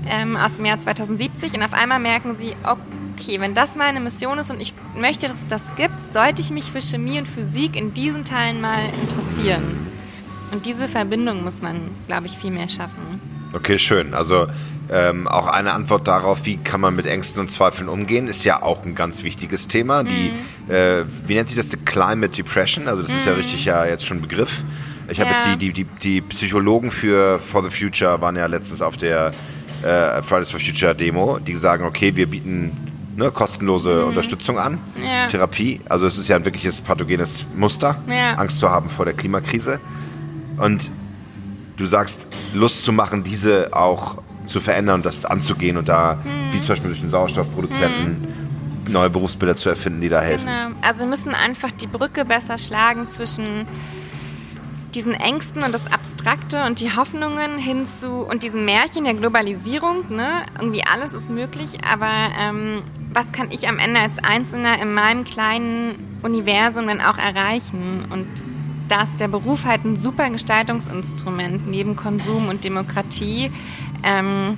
[0.09, 4.37] ähm, aus dem Jahr 2070 und auf einmal merken sie, okay, wenn das meine Mission
[4.37, 7.75] ist und ich möchte, dass es das gibt, sollte ich mich für Chemie und Physik
[7.75, 9.87] in diesen Teilen mal interessieren.
[10.51, 13.36] Und diese Verbindung muss man, glaube ich, viel mehr schaffen.
[13.53, 14.13] Okay, schön.
[14.13, 14.47] Also
[14.89, 18.61] ähm, auch eine Antwort darauf, wie kann man mit Ängsten und Zweifeln umgehen, ist ja
[18.61, 20.03] auch ein ganz wichtiges Thema.
[20.03, 20.71] Die, mhm.
[20.71, 22.87] äh, wie nennt sich das, die Climate Depression?
[22.87, 23.17] Also das mhm.
[23.17, 23.37] ist ja mhm.
[23.37, 24.63] richtig ja jetzt schon ein Begriff.
[25.09, 25.55] Ich habe ja.
[25.55, 29.31] die, die, die, die Psychologen für For the Future waren ja letztens auf der
[29.83, 32.71] äh, Fridays for Future Demo, die sagen, okay, wir bieten
[33.15, 34.09] ne, kostenlose mhm.
[34.09, 35.27] Unterstützung an, ja.
[35.27, 35.81] Therapie.
[35.89, 38.33] Also es ist ja ein wirkliches pathogenes Muster, ja.
[38.35, 39.79] Angst zu haben vor der Klimakrise.
[40.57, 40.91] Und
[41.77, 46.53] du sagst, Lust zu machen, diese auch zu verändern und das anzugehen und da, mhm.
[46.53, 48.21] wie zum Beispiel durch den Sauerstoffproduzenten,
[48.85, 48.91] mhm.
[48.91, 50.45] neue Berufsbilder zu erfinden, die da helfen.
[50.45, 50.69] Genau.
[50.81, 53.67] Also wir müssen einfach die Brücke besser schlagen zwischen
[54.95, 60.43] diesen Ängsten und das Abstrakte und die Hoffnungen hinzu und diesem Märchen der Globalisierung, ne?
[60.57, 62.09] Irgendwie alles ist möglich, aber
[62.39, 62.81] ähm,
[63.13, 68.05] was kann ich am Ende als Einzelner in meinem kleinen Universum dann auch erreichen?
[68.09, 68.27] Und
[68.87, 73.51] da ist der Beruf halt ein super Gestaltungsinstrument neben Konsum und Demokratie.
[74.03, 74.57] Ähm,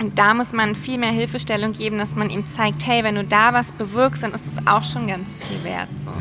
[0.00, 3.24] und da muss man viel mehr Hilfestellung geben, dass man ihm zeigt, hey, wenn du
[3.24, 5.88] da was bewirkst, dann ist es auch schon ganz viel wert.
[5.98, 6.12] So.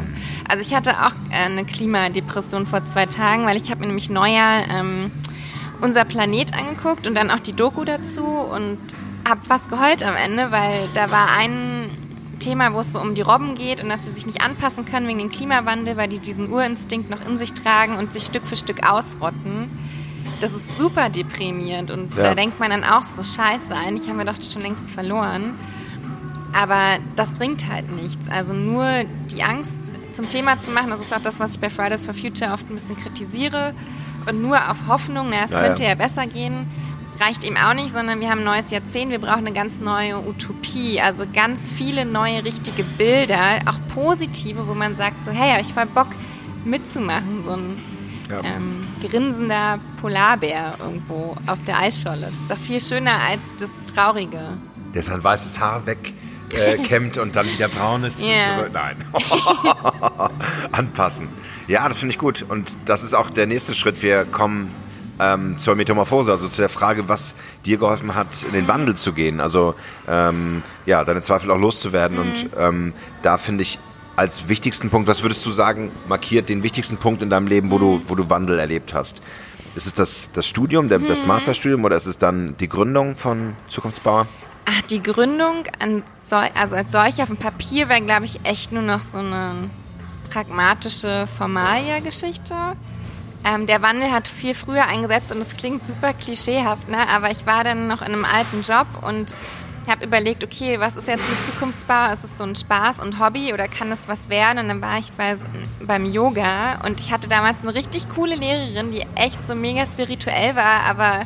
[0.50, 4.10] Also ich hatte auch äh, eine Klimadepression vor zwei Tagen, weil ich habe mir nämlich
[4.10, 5.12] neuer ähm,
[5.80, 8.80] unser Planet angeguckt und dann auch die Doku dazu und
[9.28, 11.87] habe fast geheult am Ende, weil da war ein
[12.40, 15.08] Thema, wo es so um die Robben geht und dass sie sich nicht anpassen können
[15.08, 18.56] wegen dem Klimawandel, weil die diesen Urinstinkt noch in sich tragen und sich Stück für
[18.56, 19.70] Stück ausrotten.
[20.42, 22.24] Das ist super deprimierend und ja.
[22.24, 25.58] da denkt man dann auch so, scheiße, eigentlich haben wir doch schon längst verloren.
[26.54, 28.30] Aber das bringt halt nichts.
[28.30, 29.80] Also nur die Angst
[30.14, 32.70] zum Thema zu machen, das ist auch das, was ich bei Fridays for Future oft
[32.70, 33.74] ein bisschen kritisiere.
[34.28, 35.90] Und nur auf Hoffnung, na, es ja, könnte ja.
[35.90, 36.68] ja besser gehen,
[37.20, 40.18] reicht eben auch nicht, sondern wir haben ein neues Jahrzehnt, wir brauchen eine ganz neue
[40.18, 45.74] Utopie, also ganz viele neue richtige Bilder, auch positive, wo man sagt so, hey, ich
[45.74, 46.08] voll Bock
[46.66, 47.78] mitzumachen, so ein
[48.30, 48.42] ja.
[48.44, 52.28] ähm, grinsender Polarbär irgendwo auf der Eisscholle.
[52.28, 54.58] Das ist doch viel schöner als das Traurige.
[54.94, 56.14] Der sein weißes Haar weg
[56.54, 58.22] äh, kämmt und dann wieder braun ist.
[58.22, 58.70] Yeah.
[58.72, 59.04] Nein.
[60.72, 61.30] Anpassen.
[61.68, 62.46] Ja, das finde ich gut.
[62.48, 64.02] Und das ist auch der nächste Schritt.
[64.02, 64.74] Wir kommen
[65.20, 69.14] ähm, zur Metamorphose, also zu der Frage, was dir geholfen hat, in den Wandel zu
[69.14, 69.40] gehen.
[69.40, 69.76] Also
[70.08, 72.18] ähm, ja, deine Zweifel auch loszuwerden.
[72.18, 72.24] Mhm.
[72.24, 73.80] Und ähm, da finde ich
[74.16, 77.78] als wichtigsten Punkt, was würdest du sagen, markiert den wichtigsten Punkt in deinem Leben, wo
[77.78, 79.22] du, wo du Wandel erlebt hast?
[79.76, 81.28] Ist es das, das Studium, der, das mhm.
[81.28, 84.28] Masterstudium oder ist es dann die Gründung von Zukunftsbauer?
[84.66, 88.82] Ach, die Gründung an also als solche auf dem Papier wäre, glaube ich, echt nur
[88.82, 89.70] noch so eine
[90.30, 92.54] pragmatische Formalia-Geschichte.
[93.44, 97.08] Ähm, der Wandel hat viel früher eingesetzt und es klingt super klischeehaft, ne?
[97.10, 99.36] aber ich war dann noch in einem alten Job und
[99.88, 102.12] habe überlegt, okay, was ist jetzt mit Zukunftsbau?
[102.12, 104.60] Ist es so ein Spaß und Hobby oder kann es was werden?
[104.60, 105.34] Und dann war ich bei,
[105.82, 110.56] beim Yoga und ich hatte damals eine richtig coole Lehrerin, die echt so mega spirituell
[110.56, 111.22] war, aber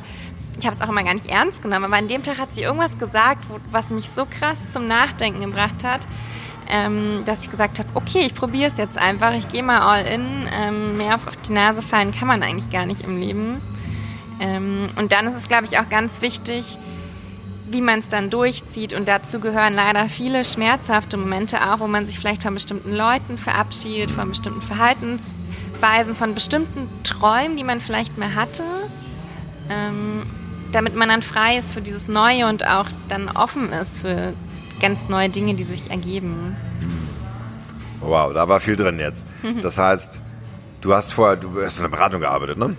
[0.60, 1.86] ich habe es auch immer gar nicht ernst genommen.
[1.86, 5.84] Aber an dem Tag hat sie irgendwas gesagt, was mich so krass zum Nachdenken gebracht
[5.84, 6.06] hat
[6.72, 10.06] ähm, dass ich gesagt habe, okay, ich probiere es jetzt einfach, ich gehe mal all
[10.06, 10.48] in.
[10.54, 13.62] Ähm, mehr auf, auf, die Nase fallen kann man eigentlich gar nicht im Leben.
[14.40, 16.78] Ähm, und dann ist es, glaube ich, auch ganz wichtig,
[17.70, 18.94] wie man es dann durchzieht.
[18.94, 23.38] Und dazu gehören leider viele schmerzhafte Momente auch, wo man sich vielleicht von bestimmten Leuten
[23.38, 28.64] verabschiedet, von bestimmten Verhaltensweisen, von bestimmten Träumen, die man vielleicht mehr hatte.
[29.70, 30.24] Ähm,
[30.72, 34.34] damit man dann frei ist für dieses Neue und auch dann offen ist für
[34.82, 36.56] ganz neue Dinge, die sich ergeben.
[38.02, 39.28] Wow, da war viel drin jetzt.
[39.62, 40.22] Das heißt,
[40.82, 42.76] du hast vorher, du hast in der Beratung gearbeitet, ne?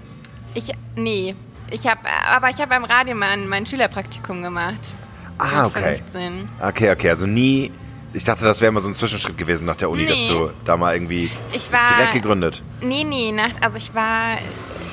[0.54, 1.34] Ich, nee.
[1.70, 4.96] Ich habe, aber ich habe beim Radio mein, mein Schülerpraktikum gemacht.
[5.38, 5.98] Ah, okay.
[5.98, 6.48] 15.
[6.60, 7.72] Okay, okay, also nie.
[8.12, 10.10] Ich dachte, das wäre immer so ein Zwischenschritt gewesen nach der Uni, nee.
[10.10, 12.62] dass du da mal irgendwie ich war, direkt gegründet.
[12.82, 14.36] Nee, nee, nach, also ich war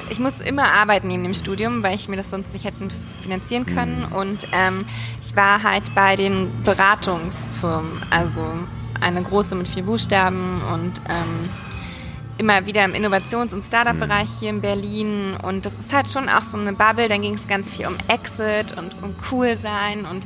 [0.10, 2.90] ich muss immer arbeiten neben dem Studium, weil ich mir das sonst nicht hätten
[3.22, 4.08] finanzieren können.
[4.10, 4.16] Mhm.
[4.16, 4.86] Und ähm,
[5.22, 8.44] ich war halt bei den Beratungsfirmen, also
[9.02, 11.50] eine große mit vier Buchstaben und ähm,
[12.38, 15.36] immer wieder im Innovations- und Startup-Bereich hier in Berlin.
[15.42, 17.08] Und das ist halt schon auch so eine Bubble.
[17.10, 20.06] Dann ging es ganz viel um Exit und um cool sein.
[20.06, 20.26] Und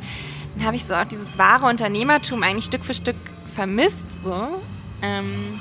[0.55, 3.15] dann habe ich so auch dieses wahre Unternehmertum eigentlich Stück für Stück
[3.53, 4.23] vermisst.
[4.23, 4.61] So.
[5.01, 5.59] Ähm,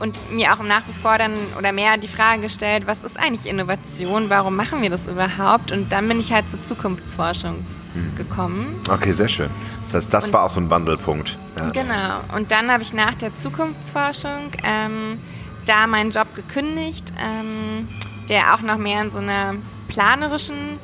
[0.00, 3.46] und mir auch nach wie vor dann oder mehr die Frage gestellt, was ist eigentlich
[3.46, 5.70] Innovation, warum machen wir das überhaupt?
[5.70, 8.16] Und dann bin ich halt zur Zukunftsforschung hm.
[8.16, 8.80] gekommen.
[8.90, 9.50] Okay, sehr schön.
[9.84, 11.36] Das heißt, das und, war auch so ein Wandelpunkt.
[11.58, 11.70] Ja.
[11.70, 12.36] Genau.
[12.36, 15.18] Und dann habe ich nach der Zukunftsforschung ähm,
[15.66, 17.88] da meinen Job gekündigt, ähm,
[18.28, 19.54] der auch noch mehr in so einer
[19.88, 20.78] planerischen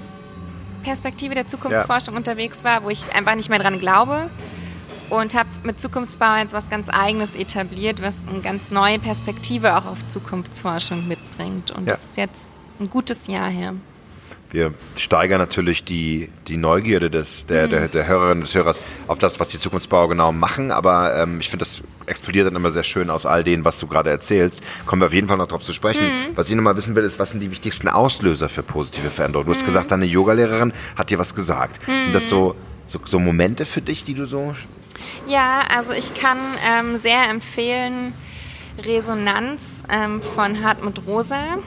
[0.82, 2.18] Perspektive der Zukunftsforschung ja.
[2.18, 4.30] unterwegs war, wo ich einfach nicht mehr dran glaube
[5.10, 9.86] und habe mit Zukunftsbau jetzt was ganz Eigenes etabliert, was eine ganz neue Perspektive auch
[9.86, 11.70] auf Zukunftsforschung mitbringt.
[11.70, 11.92] Und ja.
[11.92, 13.74] das ist jetzt ein gutes Jahr her.
[14.50, 17.70] Wir steigern natürlich die, die Neugierde des, der, mhm.
[17.70, 20.70] der, der Hörerinnen und des Hörers auf das, was die Zukunftsbauer genau machen.
[20.70, 23.86] Aber ähm, ich finde, das explodiert dann immer sehr schön aus all dem, was du
[23.88, 24.60] gerade erzählst.
[24.86, 26.04] Kommen wir auf jeden Fall noch drauf zu sprechen.
[26.04, 26.36] Mhm.
[26.36, 29.46] Was ich nochmal wissen will, ist, was sind die wichtigsten Auslöser für positive Veränderungen?
[29.46, 29.66] Du hast mhm.
[29.66, 31.80] gesagt, deine Yogalehrerin hat dir was gesagt.
[31.84, 32.54] Sind das so,
[32.86, 34.54] so, so Momente für dich, die du so
[35.26, 38.14] ja, also ich kann ähm, sehr empfehlen
[38.84, 41.58] Resonanz ähm, von Hartmut Rosa,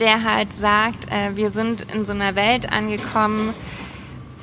[0.00, 3.54] der halt sagt, äh, wir sind in so einer Welt angekommen,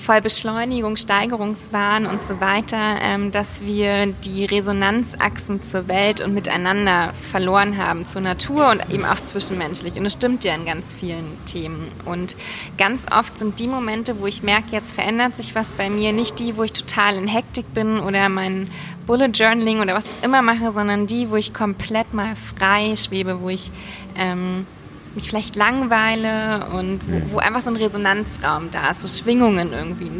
[0.03, 7.13] voll Beschleunigung, Steigerungswahn und so weiter, ähm, dass wir die Resonanzachsen zur Welt und miteinander
[7.31, 9.95] verloren haben, zur Natur und eben auch zwischenmenschlich.
[9.95, 11.89] Und das stimmt ja in ganz vielen Themen.
[12.03, 12.35] Und
[12.77, 16.37] ganz oft sind die Momente, wo ich merke, jetzt verändert sich was bei mir, nicht
[16.39, 18.69] die, wo ich total in Hektik bin oder mein
[19.07, 23.49] Bullet Journaling oder was immer mache, sondern die, wo ich komplett mal frei schwebe, wo
[23.49, 23.71] ich
[24.17, 24.67] ähm,
[25.15, 30.11] mich vielleicht langweile und wo, wo, einfach so ein Resonanzraum da ist, so Schwingungen irgendwie.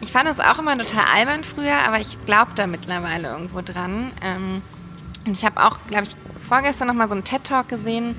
[0.00, 4.12] Ich fand das auch immer total albern früher, aber ich glaube da mittlerweile irgendwo dran.
[4.22, 4.62] Ähm,
[5.26, 8.14] und ich habe auch, glaube ich, vorgestern noch mal so einen TED-Talk gesehen,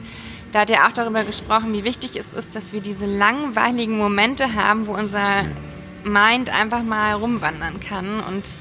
[0.52, 4.56] da hat er auch darüber gesprochen, wie wichtig es ist, dass wir diese langweiligen Momente
[4.56, 5.44] haben, wo unser
[6.04, 8.58] Mind einfach mal rumwandern kann und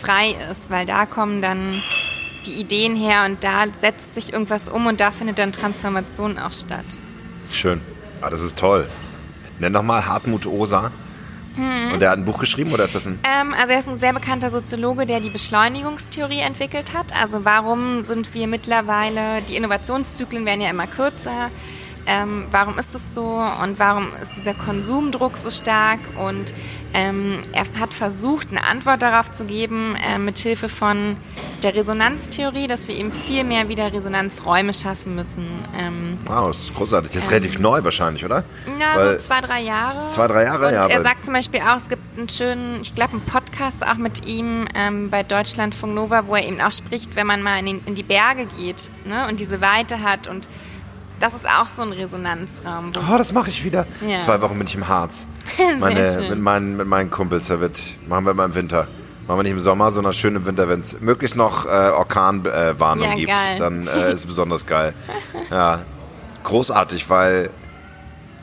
[0.00, 1.80] frei ist, weil da kommen dann
[2.48, 6.52] die Ideen her und da setzt sich irgendwas um und da findet dann Transformation auch
[6.52, 6.84] statt.
[7.50, 7.80] Schön.
[8.20, 8.88] Ah, das ist toll.
[9.58, 10.90] Nenn doch mal Hartmut Osa.
[11.54, 11.92] Hm.
[11.92, 13.18] Und der hat ein Buch geschrieben oder ist das ein?
[13.24, 17.12] Ähm, also er ist ein sehr bekannter Soziologe, der die Beschleunigungstheorie entwickelt hat.
[17.20, 21.50] Also warum sind wir mittlerweile, die Innovationszyklen werden ja immer kürzer
[22.08, 23.26] ähm, warum ist es so
[23.62, 26.54] und warum ist dieser Konsumdruck so stark und
[26.94, 31.16] ähm, er hat versucht, eine Antwort darauf zu geben, äh, mit Hilfe von
[31.62, 35.46] der Resonanztheorie, dass wir eben viel mehr wieder Resonanzräume schaffen müssen.
[35.76, 37.12] Ähm, wow, das ist großartig.
[37.12, 38.44] Das ist relativ ähm, neu wahrscheinlich, oder?
[38.80, 40.08] Ja, Weil so zwei, drei Jahre.
[40.10, 40.86] Zwei, drei Jahre, und ja.
[40.86, 44.26] Er sagt zum Beispiel auch, es gibt einen schönen, ich glaube, einen Podcast auch mit
[44.26, 47.80] ihm ähm, bei Deutschlandfunk Nova, wo er eben auch spricht, wenn man mal in, den,
[47.86, 50.48] in die Berge geht ne, und diese Weite hat und
[51.20, 52.92] das ist auch so ein Resonanzraum.
[52.96, 53.86] Oh, das mache ich wieder.
[54.06, 54.18] Ja.
[54.18, 55.26] Zwei Wochen bin ich im Harz.
[55.78, 57.46] Meine, mit, meinen, mit meinen Kumpels.
[57.46, 58.88] Da wird, machen wir mal im Winter.
[59.26, 63.04] Machen wir nicht im Sommer, sondern schön im Winter, wenn es möglichst noch äh, Orkanwarnung
[63.04, 63.28] äh, ja, gibt.
[63.28, 63.58] Geil.
[63.58, 64.94] Dann äh, ist es besonders geil.
[65.50, 65.82] Ja,
[66.44, 67.50] großartig, weil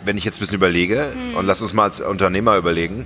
[0.03, 1.37] wenn ich jetzt ein bisschen überlege, hm.
[1.37, 3.05] und lass uns mal als Unternehmer überlegen,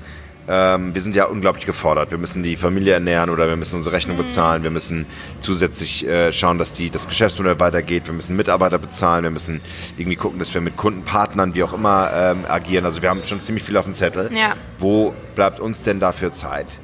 [0.51, 2.09] ähm, wir sind ja unglaublich gefordert.
[2.09, 4.23] Wir müssen die Familie ernähren oder wir müssen unsere Rechnung mhm.
[4.23, 4.63] bezahlen.
[4.63, 5.05] Wir müssen
[5.41, 8.07] zusätzlich äh, schauen, dass die, das Geschäftsmodell weitergeht.
[8.07, 9.23] Wir müssen Mitarbeiter bezahlen.
[9.23, 9.61] Wir müssen
[9.95, 12.85] irgendwie gucken, dass wir mit Kundenpartnern, wie auch immer, ähm, agieren.
[12.85, 14.31] Also wir haben schon ziemlich viel auf dem Zettel.
[14.33, 14.53] Ja.
[14.79, 16.79] Wo bleibt uns denn dafür Zeit?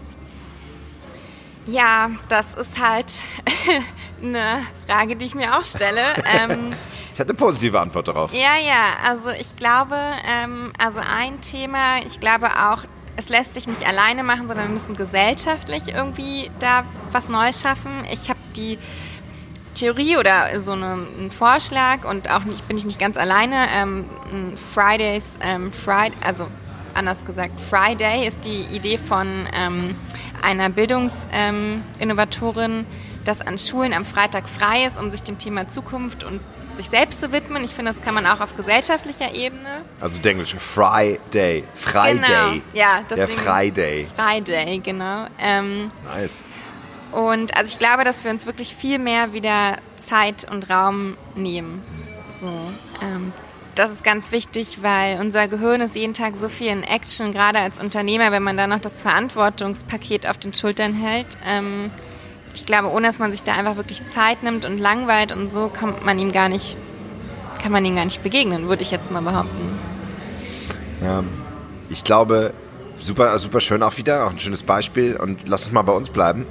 [1.65, 3.11] Ja, das ist halt
[4.21, 6.13] eine Frage, die ich mir auch stelle.
[6.31, 6.73] Ähm,
[7.13, 8.31] ich hatte eine positive Antwort darauf.
[8.31, 9.97] Ja, ja, also ich glaube,
[10.27, 12.83] ähm, also ein Thema, ich glaube auch,
[13.17, 17.91] es lässt sich nicht alleine machen, sondern wir müssen gesellschaftlich irgendwie da was Neues schaffen.
[18.11, 18.79] Ich habe die
[19.73, 23.67] Theorie oder so eine, einen Vorschlag und auch nicht, bin ich nicht ganz alleine.
[23.75, 24.05] Ähm,
[24.73, 26.47] Fridays, ähm, Friday, also
[26.93, 29.95] anders gesagt, Friday ist die Idee von ähm,
[30.41, 32.85] einer Bildungsinnovatorin, ähm,
[33.25, 36.39] dass an Schulen am Freitag frei ist, um sich dem Thema Zukunft und
[36.75, 37.63] sich selbst zu widmen.
[37.63, 39.83] Ich finde, das kann man auch auf gesellschaftlicher Ebene.
[39.99, 41.63] Also der englische Friday.
[41.73, 42.15] Friday.
[42.15, 42.61] Genau.
[42.73, 44.07] Ja, der Friday.
[44.15, 45.27] Friday, genau.
[45.39, 46.45] Ähm, nice.
[47.11, 51.81] Und also ich glaube, dass wir uns wirklich viel mehr wieder Zeit und Raum nehmen.
[52.39, 52.47] So,
[53.01, 53.31] ähm,
[53.75, 57.59] das ist ganz wichtig, weil unser Gehirn ist jeden Tag so viel in Action, gerade
[57.59, 61.37] als Unternehmer, wenn man dann noch das Verantwortungspaket auf den Schultern hält.
[61.45, 61.91] Ähm,
[62.55, 65.67] ich glaube, ohne dass man sich da einfach wirklich Zeit nimmt und langweilt und so,
[65.67, 66.77] kommt man ihm gar nicht,
[67.61, 69.77] kann man ihm gar nicht begegnen, würde ich jetzt mal behaupten.
[71.01, 71.23] Ja,
[71.89, 72.53] ich glaube,
[72.97, 76.09] super, super schön auch wieder, auch ein schönes Beispiel und lass uns mal bei uns
[76.09, 76.45] bleiben.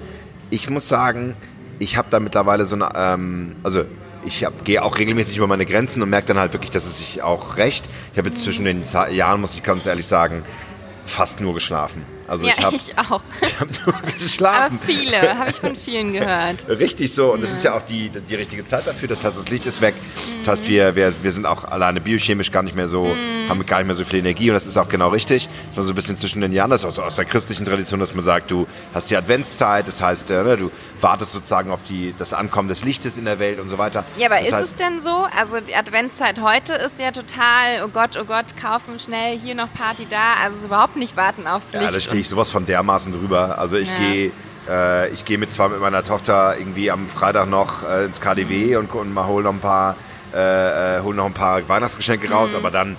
[0.51, 1.35] Ich muss sagen,
[1.79, 3.85] ich habe da mittlerweile so eine, ähm, also
[4.25, 7.23] ich gehe auch regelmäßig über meine Grenzen und merke dann halt wirklich, dass es sich
[7.23, 7.89] auch recht.
[8.13, 10.43] Ich habe jetzt zwischen den Jahren, muss ich ganz ehrlich sagen,
[11.05, 12.05] fast nur geschlafen.
[12.27, 13.21] Also ja, ich, hab, ich auch.
[13.43, 14.79] Ich habe nur geschlafen.
[14.83, 16.67] Aber viele, habe ich von vielen gehört.
[16.69, 17.33] Richtig so.
[17.33, 17.55] Und es ja.
[17.55, 19.09] ist ja auch die, die richtige Zeit dafür.
[19.09, 19.95] Das heißt, das Licht ist weg.
[19.95, 20.39] Mhm.
[20.39, 23.49] Das heißt, wir, wir, wir sind auch alleine biochemisch gar nicht mehr so, mhm.
[23.49, 24.51] haben gar nicht mehr so viel Energie.
[24.51, 25.49] Und das ist auch genau richtig.
[25.69, 26.71] Das war so ein bisschen zwischen den Jahren.
[26.71, 29.87] Das ist auch so aus der christlichen Tradition, dass man sagt, du hast die Adventszeit.
[29.87, 33.39] Das heißt, äh, ne, du wartest sozusagen auf die, das Ankommen des Lichtes in der
[33.39, 34.05] Welt und so weiter.
[34.17, 35.27] Ja, aber das ist heißt, es denn so?
[35.39, 39.73] Also die Adventszeit heute ist ja total, oh Gott, oh Gott, kaufen schnell hier noch
[39.73, 40.35] Party da.
[40.43, 41.85] Also überhaupt nicht warten aufs Licht.
[41.85, 43.59] Ja, stehe ich sowas von dermaßen drüber.
[43.59, 43.97] Also ich ja.
[43.99, 44.33] gehe
[44.67, 48.77] Äh, ich gehe mit zwar mit meiner Tochter irgendwie am Freitag noch äh, ins KDW
[48.77, 49.95] und, und mal hol noch ein paar,
[50.33, 52.57] äh, äh, hol noch ein paar Weihnachtsgeschenke raus, Mhm.
[52.57, 52.97] aber dann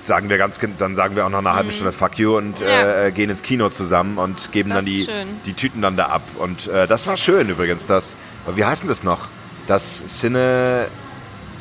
[0.00, 2.66] sagen wir ganz, dann sagen wir auch noch eine halbe Stunde Fuck you und Mhm.
[2.66, 3.04] Ja.
[3.08, 5.06] äh, gehen ins Kino zusammen und geben Das dann die,
[5.44, 6.22] die Tüten dann da ab.
[6.38, 7.84] Und äh, das war schön übrigens.
[7.84, 8.16] Das,
[8.54, 9.28] wie heißt denn das noch?
[9.66, 10.86] Das Cine,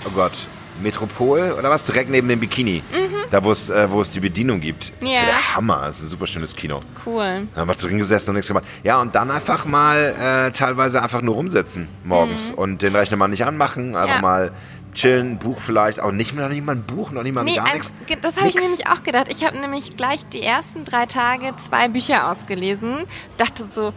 [0.07, 0.47] oh Gott,
[0.81, 1.83] Metropol oder was?
[1.83, 2.83] Direkt neben dem Bikini.
[3.31, 4.89] Da, wo es, äh, wo es die Bedienung gibt.
[4.89, 5.07] Das ist Mhm.
[5.09, 5.25] Ja.
[5.25, 5.81] der Hammer.
[5.87, 6.79] Das ist ein super schönes Kino.
[7.05, 7.47] Cool.
[7.53, 8.65] Da haben wir drin gesessen und nichts gemacht.
[8.83, 10.15] Ja, und dann einfach mal
[10.47, 14.21] äh, teilweise einfach nur rumsitzen morgens und den Rechner mal nicht anmachen, einfach Mhm.
[14.23, 14.29] Ja.
[14.29, 14.51] mal
[14.93, 17.55] chillen, ein Buch vielleicht, auch nicht mal, nicht mal ein Buch, noch nicht mal Nee,
[17.57, 17.91] gar nichts.
[18.21, 19.25] das habe ich nämlich auch gedacht.
[19.29, 22.99] Ich habe nämlich gleich die ersten drei Tage zwei Bücher ausgelesen.
[23.37, 23.91] Dachte so,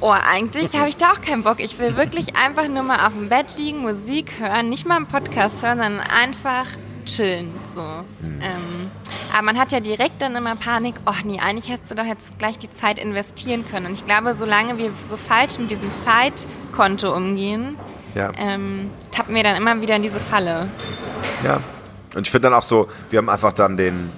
[0.00, 1.60] oh, eigentlich habe ich da auch keinen Bock.
[1.60, 5.06] Ich will wirklich einfach nur mal auf dem Bett liegen, Musik hören, nicht mal einen
[5.06, 6.66] Podcast hören, sondern einfach
[7.04, 7.52] chillen.
[7.74, 7.82] So.
[7.82, 8.40] Hm.
[8.40, 8.90] Ähm,
[9.32, 12.38] aber man hat ja direkt dann immer Panik, oh nee, eigentlich hättest du doch jetzt
[12.38, 13.86] gleich die Zeit investieren können.
[13.86, 17.76] Und ich glaube, solange wir so falsch mit diesem Zeitkonto umgehen,
[18.14, 18.32] Ja.
[18.36, 20.68] ähm, tappen wir dann immer wieder in diese Falle.
[21.44, 21.60] Ja.
[22.14, 24.10] Und ich finde dann auch so, wir haben einfach dann den,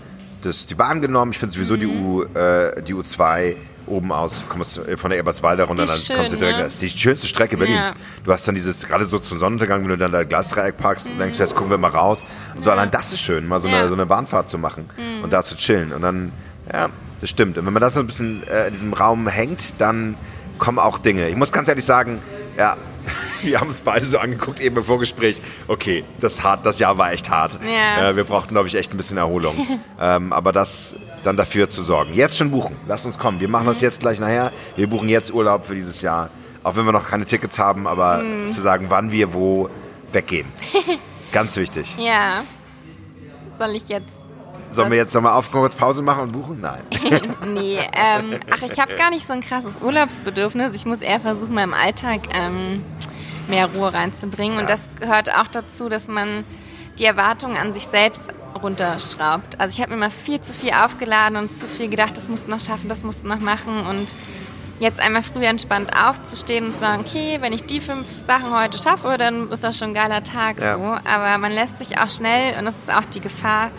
[0.43, 1.33] das, die Bahn genommen.
[1.33, 2.07] Ich finde sowieso die, Mhm.
[2.07, 3.57] U, äh, die U2
[3.89, 6.59] oben aus, kommst du von der Eberswalder runter, dann schön, kommst du direkt.
[6.59, 6.65] ne?
[6.65, 7.89] Das ist die schönste Strecke Berlins.
[7.91, 7.95] Ja.
[8.25, 11.19] Du hast dann dieses, gerade so zum Sonnenuntergang, wenn du dann da Glasdreieck parkst und
[11.19, 12.25] denkst, jetzt gucken wir mal raus.
[12.57, 13.73] Und so, allein das ist schön, mal so, Mhm.
[13.73, 13.79] Ja.
[13.79, 13.81] Mhm.
[13.83, 14.89] eine, so eine Bahnfahrt zu machen
[15.23, 15.93] und da zu chillen.
[15.93, 16.33] Und dann,
[16.73, 16.89] ja,
[17.21, 17.59] das stimmt.
[17.59, 20.17] Und wenn man das so ein bisschen äh, in diesem Raum hängt, dann
[20.59, 21.29] kommen auch Dinge.
[21.29, 22.21] Ich muss ganz ehrlich sagen,
[22.57, 22.77] ja,
[23.43, 25.41] wir haben es beide so angeguckt, eben im Vorgespräch.
[25.67, 27.59] Okay, das, hart, das Jahr war echt hart.
[27.65, 28.11] Ja.
[28.11, 29.55] Äh, wir brauchten, glaube ich, echt ein bisschen Erholung.
[30.01, 32.15] ähm, aber das dann dafür zu sorgen.
[32.15, 32.77] Jetzt schon buchen.
[32.87, 33.41] Lass uns kommen.
[33.41, 34.53] Wir machen das jetzt gleich nachher.
[34.77, 36.31] Wir buchen jetzt Urlaub für dieses Jahr.
[36.63, 39.69] Auch wenn wir noch keine Tickets haben, aber zu sagen, wann wir wo
[40.13, 40.47] weggehen.
[41.33, 41.95] Ganz wichtig.
[41.99, 42.43] Ja.
[43.59, 44.19] Soll ich jetzt
[44.71, 46.61] Sollen wir jetzt nochmal auf kurz Pause machen und buchen?
[46.61, 46.83] Nein.
[47.55, 50.75] Nee, ähm, ach, ich habe gar nicht so ein krasses Urlaubsbedürfnis.
[50.75, 52.85] Ich muss eher versuchen, meinem Alltag ähm,
[53.49, 54.59] mehr Ruhe reinzubringen.
[54.59, 56.45] Und das gehört auch dazu, dass man
[56.99, 58.23] die Erwartungen an sich selbst
[58.61, 59.61] runterschraubt.
[59.61, 62.47] Also ich habe mir immer viel zu viel aufgeladen und zu viel gedacht, das musst
[62.47, 63.87] du noch schaffen, das musst du noch machen.
[63.87, 64.17] Und
[64.81, 68.79] jetzt einmal früh entspannt aufzustehen und zu sagen, okay, wenn ich die fünf Sachen heute
[68.79, 70.75] schaffe, dann ist das schon ein geiler Tag Ja.
[70.75, 70.83] so.
[70.83, 73.71] Aber man lässt sich auch schnell, und das ist auch die Gefahr,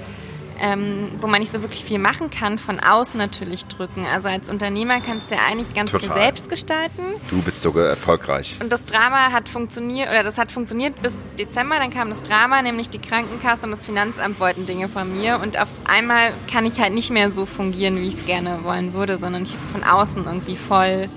[0.62, 4.06] ähm, wo man nicht so wirklich viel machen kann, von außen natürlich drücken.
[4.06, 6.18] Also als Unternehmer kannst du ja eigentlich ganz viel Total.
[6.18, 7.02] selbst gestalten.
[7.30, 8.58] Du bist sogar erfolgreich.
[8.60, 12.62] Und das Drama hat funktioniert, oder das hat funktioniert bis Dezember, dann kam das Drama,
[12.62, 15.40] nämlich die Krankenkasse und das Finanzamt wollten Dinge von mir.
[15.40, 18.94] Und auf einmal kann ich halt nicht mehr so fungieren, wie ich es gerne wollen
[18.94, 21.10] würde, sondern ich habe von außen irgendwie voll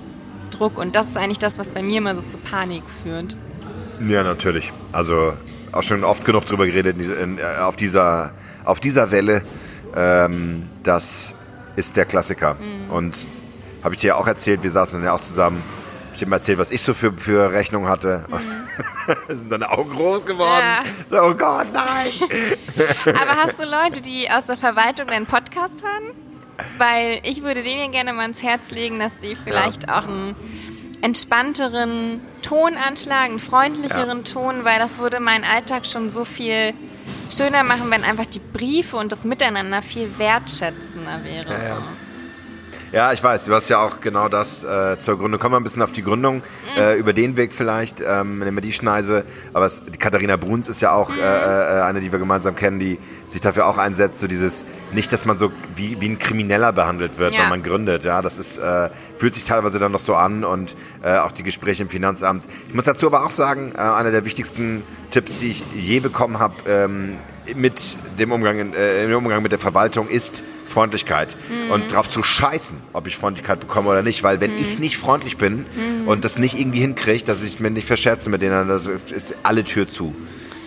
[0.51, 0.77] Druck.
[0.77, 3.35] Und das ist eigentlich das, was bei mir immer so zu Panik führt.
[4.07, 4.71] Ja, natürlich.
[4.91, 5.33] Also
[5.71, 8.31] auch schon oft genug drüber geredet in, in, äh, auf, dieser,
[8.63, 9.43] auf dieser Welle.
[9.95, 11.33] Ähm, das
[11.75, 12.55] ist der Klassiker.
[12.55, 12.91] Mhm.
[12.91, 13.27] Und
[13.83, 15.63] habe ich dir ja auch erzählt, wir saßen dann ja auch zusammen.
[16.13, 18.25] Ich dir mal erzählt, was ich so für, für Rechnungen hatte.
[18.29, 20.63] Und sind deine Augen groß geworden.
[20.63, 21.11] Mhm.
[21.11, 21.23] Ja.
[21.23, 22.11] So, oh Gott, nein.
[23.05, 26.15] Aber hast du Leute, die aus der Verwaltung deinen Podcast hören?
[26.77, 30.35] Weil ich würde denen gerne mal ans Herz legen, dass sie vielleicht auch einen
[31.01, 36.73] entspannteren Ton anschlagen, einen freundlicheren Ton, weil das würde meinen Alltag schon so viel
[37.29, 41.51] schöner machen, wenn einfach die Briefe und das Miteinander viel wertschätzender wäre.
[41.51, 41.59] Ja.
[41.59, 41.65] So.
[41.65, 41.83] Ja,
[43.11, 45.39] ich weiß, du hast ja auch genau das äh, zur Gründung.
[45.39, 46.43] Kommen wir ein bisschen auf die Gründung,
[46.77, 49.23] äh, über den Weg vielleicht, ähm, nehmen wir die Schneise.
[49.51, 52.77] Aber es, die Katharina Bruns ist ja auch äh, äh, eine, die wir gemeinsam kennen,
[52.77, 56.71] die sich dafür auch einsetzt, so dieses, nicht, dass man so wie, wie ein Krimineller
[56.71, 57.41] behandelt wird, Ja.
[57.41, 58.03] wenn man gründet.
[58.03, 61.41] Ja, das ist, äh, fühlt sich teilweise dann noch so an und äh, auch die
[61.43, 62.43] Gespräche im Finanzamt.
[62.67, 66.37] Ich muss dazu aber auch sagen, äh, einer der wichtigsten Tipps, die ich je bekommen
[66.37, 67.17] habe, ähm,
[67.55, 71.35] mit dem Umgang, äh, im Umgang mit der Verwaltung ist Freundlichkeit.
[71.71, 75.37] Und drauf zu scheißen, ob ich Freundlichkeit bekomme oder nicht, weil wenn ich nicht freundlich
[75.37, 75.65] bin
[76.05, 79.63] und das nicht irgendwie hinkriege, dass ich mir nicht verscherze mit denen, das ist alle
[79.63, 80.13] Tür zu.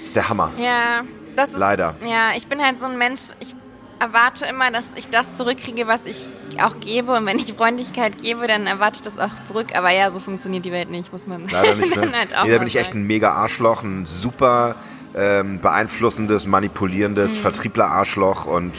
[0.00, 0.52] Das ist der Hammer.
[0.58, 1.02] Ja,
[1.34, 1.58] das ist.
[1.58, 1.94] Leider.
[2.02, 3.54] Ja, ich bin halt so ein Mensch, ich
[3.98, 6.28] erwarte immer, dass ich das zurückkriege, was ich
[6.62, 7.12] auch gebe.
[7.12, 9.68] Und wenn ich Freundlichkeit gebe, dann erwarte ich das auch zurück.
[9.74, 11.96] Aber ja, so funktioniert die Welt nicht, muss man Leider nicht.
[11.96, 12.12] Ne?
[12.12, 14.76] halt auch nee, da bin ich echt ein mega Arschloch, ein super
[15.14, 17.36] ähm, beeinflussendes, manipulierendes Mhm.
[17.36, 18.74] Vertriebler-Arschloch und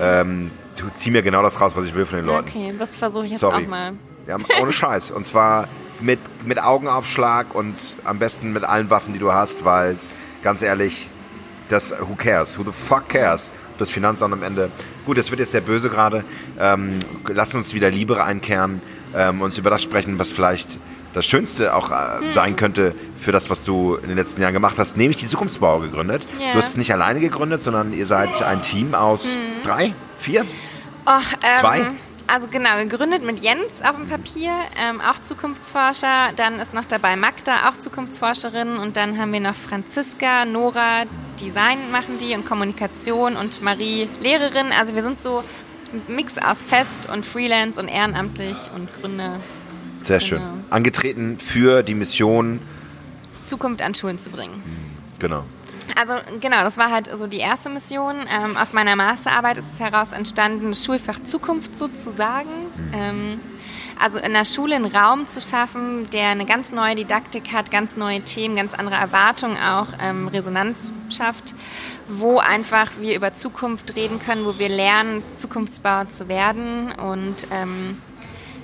[0.00, 0.52] ähm,
[0.94, 2.48] zieh mir genau das raus, was ich will von den Leuten.
[2.48, 3.64] Okay, das versuche ich jetzt Sorry.
[3.64, 3.92] auch mal.
[4.26, 5.10] Ja, ohne Scheiß.
[5.10, 5.68] Und zwar
[6.00, 9.98] mit, mit Augenaufschlag und am besten mit allen Waffen, die du hast, weil,
[10.42, 11.10] ganz ehrlich,
[11.68, 12.58] das, who cares?
[12.58, 13.52] Who the fuck cares?
[13.78, 14.70] Das Finanzamt am Ende.
[15.06, 16.24] Gut, das wird jetzt sehr böse gerade.
[16.58, 18.82] Ähm, lass uns wieder Liebe einkehren,
[19.14, 20.78] ähm, uns über das sprechen, was vielleicht
[21.12, 24.76] das Schönste auch äh, sein könnte für das, was du in den letzten Jahren gemacht
[24.78, 26.26] hast, nämlich die Zukunftsbauer gegründet.
[26.38, 26.52] Ja.
[26.52, 29.26] Du hast es nicht alleine gegründet, sondern ihr seid ein Team aus
[29.64, 30.44] drei, vier?
[31.04, 31.86] Ach, ähm, Zwei?
[32.26, 36.32] also genau, gegründet mit Jens auf dem Papier, ähm, auch Zukunftsforscher.
[36.36, 38.76] Dann ist noch dabei Magda, auch Zukunftsforscherin.
[38.76, 41.04] Und dann haben wir noch Franziska, Nora,
[41.40, 44.72] Design machen die und Kommunikation und Marie, Lehrerin.
[44.78, 45.42] Also wir sind so
[45.92, 49.38] ein Mix aus Fest und Freelance und ehrenamtlich und Gründer.
[50.02, 50.28] Sehr genau.
[50.28, 50.42] schön.
[50.70, 52.60] Angetreten für die Mission,
[53.46, 54.62] Zukunft an Schulen zu bringen.
[55.18, 55.44] Genau.
[55.96, 58.16] Also genau, das war halt so die erste Mission.
[58.28, 62.48] Ähm, aus meiner Masterarbeit ist es heraus entstanden, das Schulfach Zukunft sozusagen.
[62.48, 62.94] Mhm.
[62.94, 63.40] Ähm,
[64.02, 67.96] also in der Schule einen Raum zu schaffen, der eine ganz neue Didaktik hat, ganz
[67.96, 71.54] neue Themen, ganz andere Erwartungen auch, ähm, Resonanz schafft,
[72.08, 77.98] wo einfach wir über Zukunft reden können, wo wir lernen, Zukunftsbauer zu werden und ähm,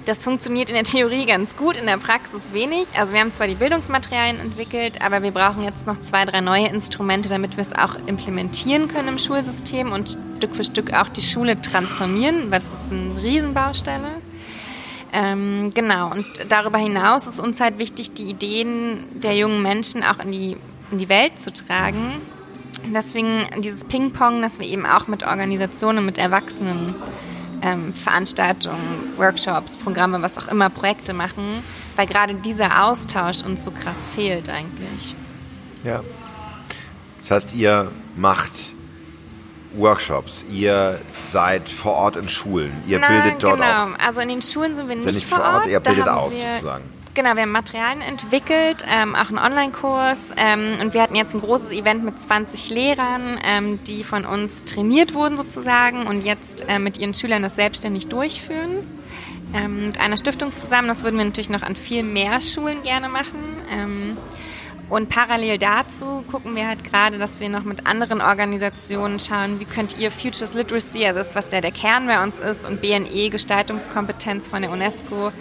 [0.07, 2.87] das funktioniert in der Theorie ganz gut, in der Praxis wenig.
[2.97, 6.69] Also wir haben zwar die Bildungsmaterialien entwickelt, aber wir brauchen jetzt noch zwei, drei neue
[6.69, 11.23] Instrumente, damit wir es auch implementieren können im Schulsystem und Stück für Stück auch die
[11.23, 14.13] Schule transformieren, weil das ist eine Riesenbaustelle.
[15.13, 20.21] Ähm, genau, und darüber hinaus ist uns halt wichtig, die Ideen der jungen Menschen auch
[20.21, 20.57] in die,
[20.93, 22.21] in die Welt zu tragen.
[22.95, 26.95] Deswegen dieses Ping-Pong, dass wir eben auch mit Organisationen, mit Erwachsenen
[27.63, 31.63] ähm, Veranstaltungen, Workshops, Programme, was auch immer, Projekte machen,
[31.97, 35.15] weil gerade dieser Austausch uns so krass fehlt eigentlich.
[35.85, 36.03] Ja.
[37.23, 38.53] Das heißt, ihr macht
[39.75, 43.85] Workshops, ihr seid vor Ort in Schulen, ihr Nein, bildet dort genau.
[43.85, 43.99] auch.
[44.07, 46.85] Also in den Schulen sind wir nicht, nicht vor Ort, ihr bildet aus sozusagen.
[47.17, 51.41] Genau, wir haben Materialien entwickelt, ähm, auch einen Online-Kurs ähm, und wir hatten jetzt ein
[51.41, 56.79] großes Event mit 20 Lehrern, ähm, die von uns trainiert wurden sozusagen und jetzt äh,
[56.79, 58.87] mit ihren Schülern das selbstständig durchführen.
[59.55, 63.09] Ähm, mit einer Stiftung zusammen, das würden wir natürlich noch an viel mehr Schulen gerne
[63.09, 63.41] machen.
[63.73, 64.19] Ähm,
[64.91, 69.65] und parallel dazu gucken wir halt gerade, dass wir noch mit anderen Organisationen schauen, wie
[69.65, 73.31] könnt ihr Futures Literacy, also das, was ja der Kern bei uns ist, und BNE,
[73.31, 75.33] Gestaltungskompetenz von der UNESCO,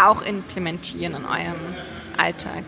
[0.00, 1.74] auch implementieren in eurem
[2.16, 2.64] Alltag?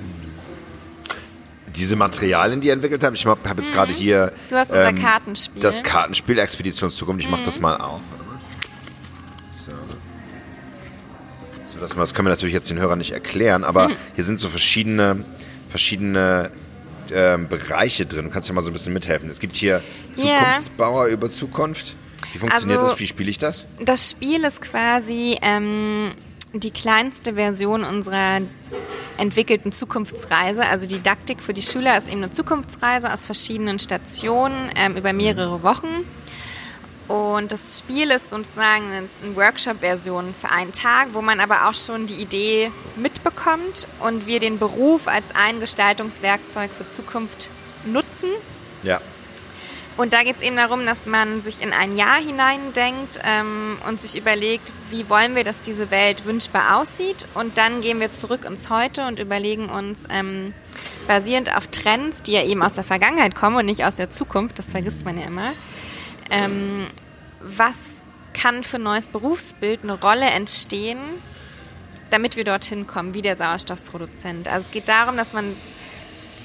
[1.77, 3.75] Diese Materialien, die ihr entwickelt habt, ich habe jetzt mhm.
[3.75, 4.33] gerade hier.
[4.49, 5.61] Du hast unser ähm, Kartenspiel.
[5.61, 7.21] Das Kartenspiel Expeditionszukunft.
[7.21, 7.33] Ich mhm.
[7.33, 8.01] mache das mal auf.
[9.67, 9.73] So.
[11.73, 13.97] so das, das können wir natürlich jetzt den Hörern nicht erklären, aber mhm.
[14.15, 15.25] hier sind so verschiedene,
[15.69, 16.53] verschiedene
[17.13, 18.27] ähm, Bereiche drin.
[18.27, 19.29] Du kannst ja mal so ein bisschen mithelfen.
[19.31, 19.83] Es gibt hier
[20.15, 21.13] Zukunftsbauer yeah.
[21.13, 21.97] über Zukunft.
[22.33, 23.01] Wie funktioniert also, das?
[23.01, 23.67] Wie spiele ich das?
[23.81, 26.13] Das Spiel ist quasi ähm,
[26.61, 28.41] die kleinste Version unserer
[29.17, 30.67] entwickelten Zukunftsreise.
[30.67, 35.63] Also Didaktik für die Schüler ist eben eine Zukunftsreise aus verschiedenen Stationen ähm, über mehrere
[35.63, 36.05] Wochen.
[37.07, 38.85] Und das Spiel ist sozusagen
[39.23, 44.41] eine Workshop-Version für einen Tag, wo man aber auch schon die Idee mitbekommt und wir
[44.41, 47.51] den Beruf als ein Gestaltungswerkzeug für Zukunft
[47.85, 48.31] nutzen.
[48.83, 49.01] Ja.
[49.97, 54.01] Und da geht es eben darum, dass man sich in ein Jahr hineindenkt ähm, und
[54.01, 57.29] sich überlegt, wie wollen wir, dass diese Welt wünschbar aussieht.
[57.35, 60.53] Und dann gehen wir zurück ins Heute und überlegen uns, ähm,
[61.07, 64.59] basierend auf Trends, die ja eben aus der Vergangenheit kommen und nicht aus der Zukunft,
[64.59, 65.53] das vergisst man ja immer,
[66.31, 66.87] ähm,
[67.41, 70.99] was kann für ein neues Berufsbild eine Rolle entstehen,
[72.11, 74.49] damit wir dorthin kommen, wie der Sauerstoffproduzent.
[74.49, 75.55] Also es geht darum, dass man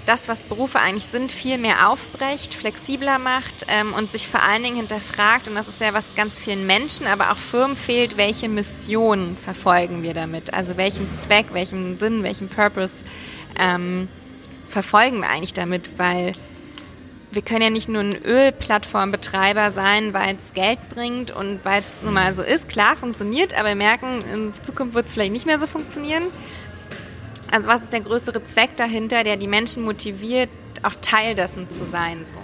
[0.10, 4.64] das, was Berufe eigentlich sind, viel mehr aufbrecht, flexibler macht ähm, und sich vor allen
[4.64, 8.49] Dingen hinterfragt, und das ist ja was ganz vielen Menschen, aber auch Firmen fehlt, welche
[8.49, 10.51] Mission verfolgen wir damit?
[10.51, 13.03] Also welchen Zweck, welchen Sinn, welchen Purpose
[13.60, 14.07] ähm,
[14.68, 15.99] verfolgen wir eigentlich damit?
[15.99, 16.32] Weil
[17.30, 22.01] wir können ja nicht nur ein Ölplattformbetreiber sein, weil es Geld bringt und weil es
[22.01, 22.68] nun mal so ist.
[22.68, 26.24] Klar, funktioniert, aber wir merken, in Zukunft wird es vielleicht nicht mehr so funktionieren.
[27.52, 30.50] Also was ist der größere Zweck dahinter, der die Menschen motiviert,
[30.84, 32.26] auch Teil dessen zu sein?
[32.26, 32.38] So.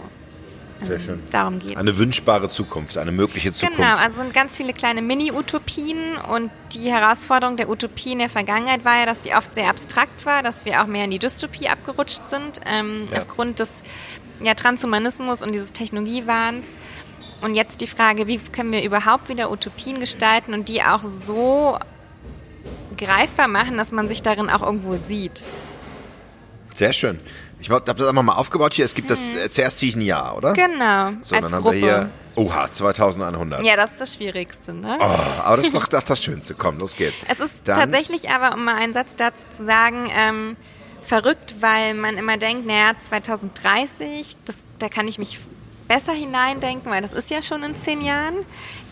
[0.82, 1.24] Sehr schön.
[1.32, 1.78] Darum geht es.
[1.78, 3.78] Eine wünschbare Zukunft, eine mögliche Zukunft.
[3.78, 8.84] Genau, also sind ganz viele kleine Mini-Utopien und die Herausforderung der Utopie in der Vergangenheit
[8.84, 11.70] war ja, dass sie oft sehr abstrakt war, dass wir auch mehr in die Dystopie
[11.70, 13.20] abgerutscht sind, ähm, ja.
[13.20, 13.84] aufgrund des
[14.43, 16.66] ja, Transhumanismus und dieses Technologiewahns.
[17.41, 21.78] Und jetzt die Frage, wie können wir überhaupt wieder Utopien gestalten und die auch so
[22.98, 25.48] greifbar machen, dass man sich darin auch irgendwo sieht.
[26.74, 27.20] Sehr schön.
[27.60, 28.86] Ich habe das einfach mal aufgebaut hier.
[28.86, 29.50] Es gibt das, hm.
[29.50, 30.54] zuerst ziehe ich ein Jahr, oder?
[30.54, 31.12] Genau.
[31.24, 31.68] So, als dann Gruppe.
[31.68, 33.66] haben wir hier, oha, 2100.
[33.66, 34.98] Ja, das ist das Schwierigste, ne?
[35.00, 36.54] Oh, aber das ist doch das Schönste.
[36.54, 37.16] Komm, los geht's.
[37.30, 40.58] Es ist dann, tatsächlich aber, um mal einen Satz dazu zu sagen, ähm,
[41.02, 45.39] verrückt, weil man immer denkt, naja, 2030, das, da kann ich mich
[45.88, 48.36] besser hineindenken, weil das ist ja schon in zehn Jahren.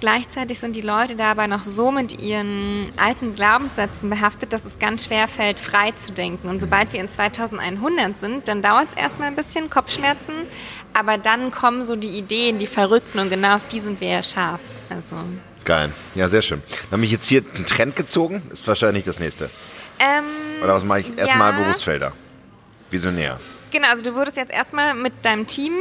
[0.04, 4.78] Gleichzeitig sind die Leute da aber noch so mit ihren alten Glaubenssätzen behaftet, dass es
[4.78, 6.50] ganz schwer fällt, frei zu denken.
[6.50, 10.34] Und sobald wir in 2100 sind, dann dauert es erstmal ein bisschen Kopfschmerzen,
[10.94, 14.24] aber dann kommen so die Ideen, die Verrückten und genau auf die sind wir ja
[14.24, 14.60] scharf.
[14.90, 15.16] Also
[15.64, 15.94] Geil.
[16.16, 16.62] Ja, sehr schön.
[16.92, 18.44] Dann habe ich jetzt hier einen Trend gezogen.
[18.52, 19.50] Ist wahrscheinlich das nächste.
[20.00, 20.26] Ähm,
[20.62, 21.08] Oder was mache ich?
[21.12, 21.28] ja.
[21.28, 22.12] Erstmal Berufsfelder.
[22.92, 23.40] Visionär.
[23.72, 25.72] Genau, also du würdest jetzt erstmal mit deinem Team,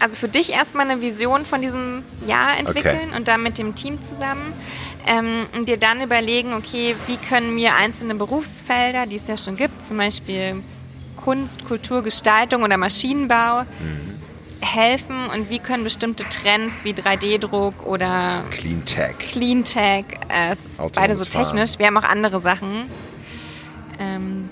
[0.00, 3.16] also für dich erstmal eine Vision von diesem Jahr entwickeln Okay.
[3.16, 4.52] und dann mit dem Team zusammen
[5.06, 9.56] ähm, und dir dann überlegen, okay, wie können mir einzelne Berufsfelder, die es ja schon
[9.56, 10.62] gibt, zum Beispiel
[11.16, 13.64] Kunst, Kultur, Gestaltung oder Maschinenbau,
[14.60, 19.16] helfen und wie können bestimmte Trends wie 3D-Druck oder Clean Tech.
[19.18, 21.44] Clean Tech, äh, es ist beide so Fahren.
[21.44, 22.90] technisch, wir haben auch andere Sachen.
[24.00, 24.48] Ähm,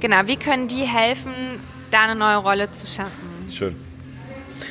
[0.00, 1.32] genau, wie können die helfen,
[1.90, 3.48] da eine neue Rolle zu schaffen?
[3.50, 3.76] Schön.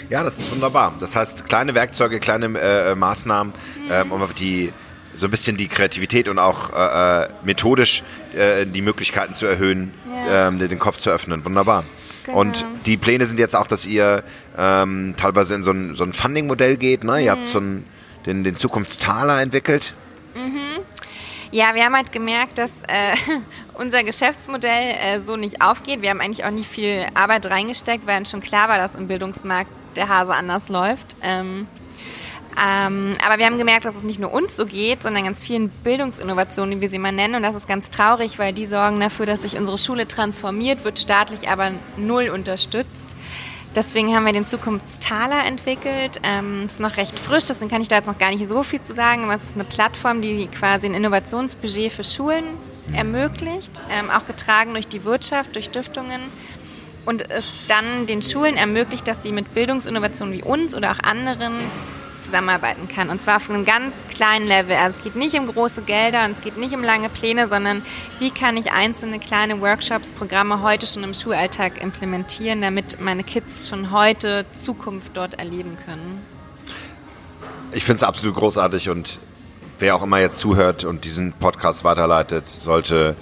[0.09, 0.93] Ja, das ist wunderbar.
[0.99, 3.53] Das heißt, kleine Werkzeuge, kleine äh, äh, Maßnahmen,
[3.89, 4.71] ähm, um auf die
[5.15, 8.03] so ein bisschen die Kreativität und auch äh, äh, methodisch
[8.35, 9.91] äh, die Möglichkeiten zu erhöhen,
[10.25, 10.47] Ja.
[10.47, 11.43] ähm, den Kopf zu öffnen.
[11.43, 11.83] Wunderbar.
[12.25, 12.39] Genau.
[12.39, 14.23] Und die Pläne sind jetzt auch, dass ihr
[14.57, 17.03] ähm, teilweise in so ein, so ein Funding-Modell geht.
[17.03, 17.21] Ne?
[17.23, 17.85] Ihr habt so einen,
[18.25, 19.93] den, den Zukunftstaler entwickelt.
[21.51, 23.15] Ja, wir haben halt gemerkt, dass äh,
[23.77, 26.01] unser Geschäftsmodell äh, so nicht aufgeht.
[26.01, 29.07] Wir haben eigentlich auch nicht viel Arbeit reingesteckt, weil uns schon klar war, dass im
[29.07, 31.15] Bildungsmarkt der Hase anders läuft.
[31.21, 31.67] Ähm,
[32.59, 35.69] ähm, aber wir haben gemerkt, dass es nicht nur uns so geht, sondern ganz vielen
[35.69, 37.35] Bildungsinnovationen, wie wir sie mal nennen.
[37.35, 40.97] Und das ist ganz traurig, weil die sorgen dafür, dass sich unsere Schule transformiert, wird
[40.97, 43.15] staatlich aber null unterstützt.
[43.75, 46.19] Deswegen haben wir den Zukunftstaler entwickelt.
[46.23, 48.81] Ähm, ist noch recht frisch, deswegen kann ich da jetzt noch gar nicht so viel
[48.81, 49.25] zu sagen.
[49.25, 52.45] Aber es ist eine Plattform, die quasi ein Innovationsbudget für Schulen
[52.93, 56.21] ermöglicht, ähm, auch getragen durch die Wirtschaft, durch Stiftungen
[57.05, 61.53] und es dann den Schulen ermöglicht, dass sie mit Bildungsinnovationen wie uns oder auch anderen
[62.19, 63.09] zusammenarbeiten kann.
[63.09, 64.75] Und zwar auf einem ganz kleinen Level.
[64.75, 67.81] Also es geht nicht um große Gelder und es geht nicht um lange Pläne, sondern
[68.19, 73.69] wie kann ich einzelne kleine Workshops, Programme heute schon im Schulalltag implementieren, damit meine Kids
[73.69, 76.21] schon heute Zukunft dort erleben können.
[77.71, 79.19] Ich finde es absolut großartig und
[79.79, 83.15] wer auch immer jetzt zuhört und diesen Podcast weiterleitet, sollte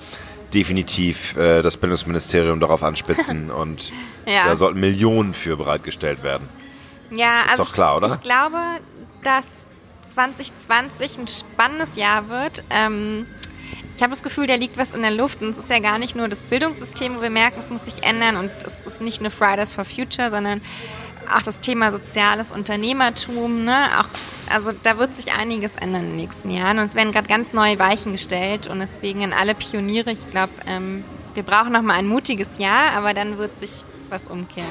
[0.53, 3.91] definitiv äh, das Bildungsministerium darauf anspitzen und
[4.25, 4.45] Ja.
[4.45, 6.47] da sollten Millionen für bereitgestellt werden.
[7.11, 8.07] Ja, also doch klar, oder?
[8.07, 8.57] Ich, ich glaube,
[9.23, 9.45] dass
[10.07, 12.63] 2020 ein spannendes Jahr wird.
[12.69, 13.25] Ähm,
[13.93, 15.97] ich habe das Gefühl, da liegt was in der Luft und es ist ja gar
[15.99, 19.21] nicht nur das Bildungssystem, wo wir merken, es muss sich ändern und es ist nicht
[19.21, 20.61] nur Fridays for Future, sondern
[21.33, 23.65] auch das Thema soziales Unternehmertum.
[23.65, 23.87] Ne?
[23.99, 24.07] Auch,
[24.53, 27.53] also da wird sich einiges ändern in den nächsten Jahren und es werden gerade ganz
[27.53, 31.03] neue Weichen gestellt und deswegen an alle Pioniere, ich glaube, ähm,
[31.33, 34.67] wir brauchen noch mal ein mutiges Jahr, aber dann wird sich was umkehren.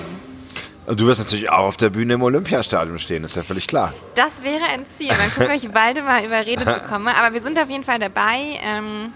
[0.86, 3.94] Und Du wirst natürlich auch auf der Bühne im Olympiastadion stehen, ist ja völlig klar.
[4.14, 5.08] Das wäre ein Ziel.
[5.08, 7.16] Mal gucken, ob ich Waldemar überredet bekomme.
[7.16, 8.58] Aber wir sind auf jeden Fall dabei.
[8.62, 9.12] Ähm,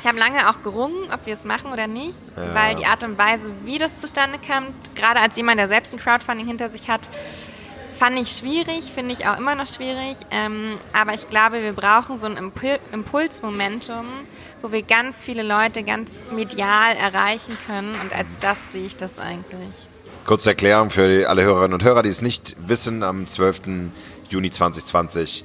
[0.00, 2.54] ich habe lange auch gerungen, ob wir es machen oder nicht, Ja.
[2.54, 6.00] weil die Art und Weise, wie das zustande kam, gerade als jemand, der selbst ein
[6.00, 7.08] Crowdfunding hinter sich hat,
[7.98, 10.16] fand ich schwierig, finde ich auch immer noch schwierig.
[10.30, 14.04] Ähm, aber ich glaube, wir brauchen so ein Impul Impulsmomentum,
[14.62, 17.94] wo wir ganz viele Leute ganz medial erreichen können.
[18.02, 19.88] Und als das sehe ich das eigentlich.
[20.26, 23.62] Kurze Erklärung für alle Hörerinnen und Hörer, die es nicht wissen, am 12.
[24.28, 25.44] Juni 2020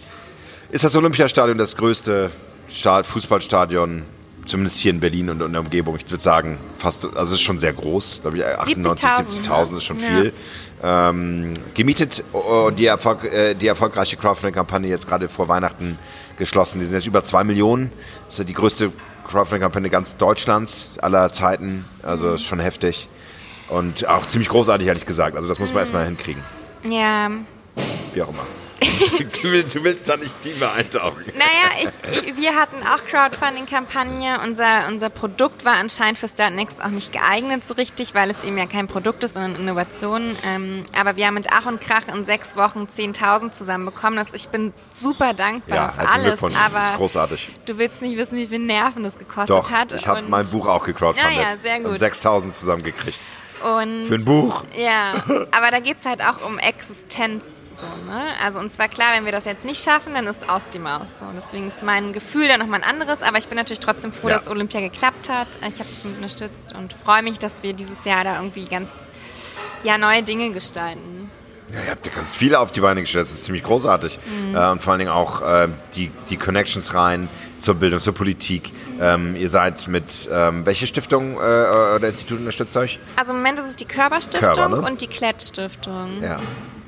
[0.72, 2.32] ist das Olympiastadion das größte
[2.68, 4.04] Sta- Fußballstadion,
[4.52, 5.96] zumindest hier in Berlin und in der Umgebung.
[5.96, 9.78] Ich würde sagen, fast, also es ist schon sehr groß, glaube ich, 98, 70.000, 70.000
[9.78, 10.06] ist schon ja.
[10.08, 10.34] viel.
[10.84, 15.98] Ähm, gemietet oh, und die, Erfolg, äh, die erfolgreiche Crowdfunding-Kampagne jetzt gerade vor Weihnachten
[16.38, 16.80] geschlossen.
[16.80, 17.92] Die sind jetzt über zwei Millionen.
[18.26, 18.92] Das ist ja die größte
[19.28, 21.86] Crowdfunding-Kampagne ganz Deutschlands aller Zeiten.
[22.04, 23.08] Also ist schon heftig.
[23.70, 25.38] Und auch ziemlich großartig, ehrlich gesagt.
[25.38, 26.44] Also das muss man erstmal hinkriegen.
[26.84, 27.30] Ja,
[28.14, 28.44] Wie auch immer.
[28.82, 31.24] Du, willst, du willst da nicht tiefer eintauchen.
[31.36, 34.40] Naja, ich, ich, wir hatten auch Crowdfunding-Kampagne.
[34.44, 38.58] Unser, unser Produkt war anscheinend für Startnext auch nicht geeignet so richtig, weil es eben
[38.58, 40.36] ja kein Produkt ist, sondern Innovation.
[40.46, 44.18] Ähm, aber wir haben mit Ach und Krach in sechs Wochen 10.000 zusammenbekommen.
[44.18, 46.40] Das, ich bin super dankbar Ja, für alles.
[46.40, 46.56] Glückwunsch.
[46.56, 47.52] Das ist Aber großartig.
[47.66, 49.94] du willst nicht wissen, wie viel Nerven das gekostet Doch, hat.
[49.94, 51.36] ich habe mein Buch auch gecrowdfundet.
[51.38, 51.92] Ja, ja, sehr gut.
[51.92, 53.20] Und 6000 zusammengekriegt.
[53.64, 54.64] Und Für ein Buch.
[54.78, 57.44] Ja, aber da geht's halt auch um Existenz.
[57.78, 58.22] So, ne?
[58.44, 61.20] Also uns war klar, wenn wir das jetzt nicht schaffen, dann ist aus die Maus.
[61.20, 61.26] So.
[61.36, 64.36] Deswegen ist mein Gefühl dann nochmal ein anderes, aber ich bin natürlich trotzdem froh, Ja.
[64.36, 65.48] dass Olympia geklappt hat.
[65.68, 69.10] Ich habe es unterstützt und freue mich, dass wir dieses Jahr da irgendwie ganz
[69.84, 71.32] ja, neue Dinge gestalten.
[71.74, 73.24] Ja, ihr habt ja ganz viele auf die Beine gestellt.
[73.24, 74.20] Das ist ziemlich großartig.
[74.50, 74.56] Mhm.
[74.56, 77.30] Äh, und vor allen Dingen auch äh, die, die Connections rein
[77.62, 78.72] zur Bildung, zur Politik.
[79.00, 83.00] Ähm, ihr seid mit, ähm, welche Stiftung äh, oder Institut unterstützt euch?
[83.16, 84.82] Also im Moment ist es die Körperstiftung Körper, ne?
[84.82, 86.22] und die Klett-Stiftung.
[86.22, 86.40] Ja,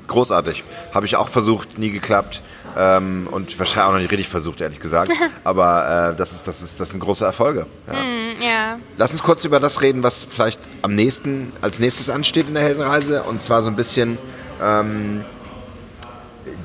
[0.08, 0.64] großartig.
[0.92, 2.42] Habe ich auch versucht, nie geklappt.
[2.76, 5.12] Ähm, und wahrscheinlich auch noch nicht richtig versucht, ehrlich gesagt.
[5.44, 7.66] Aber äh, das, ist, das, ist, das sind große Erfolge.
[7.86, 7.92] Ja.
[7.92, 8.78] Hm, ja.
[8.96, 12.64] Lass uns kurz über das reden, was vielleicht am nächsten, als nächstes ansteht in der
[12.64, 13.22] Heldenreise.
[13.22, 14.18] Und zwar so ein bisschen
[14.60, 15.24] ähm,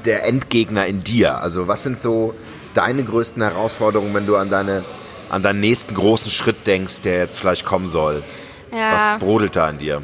[0.03, 1.37] der Endgegner in dir.
[1.37, 2.33] Also was sind so
[2.73, 4.83] deine größten Herausforderungen, wenn du an deine
[5.29, 8.23] an deinen nächsten großen Schritt denkst, der jetzt vielleicht kommen soll?
[8.71, 9.13] Ja.
[9.13, 10.01] Was brodelt da in dir?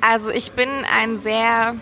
[0.00, 1.76] Also ich bin ein sehr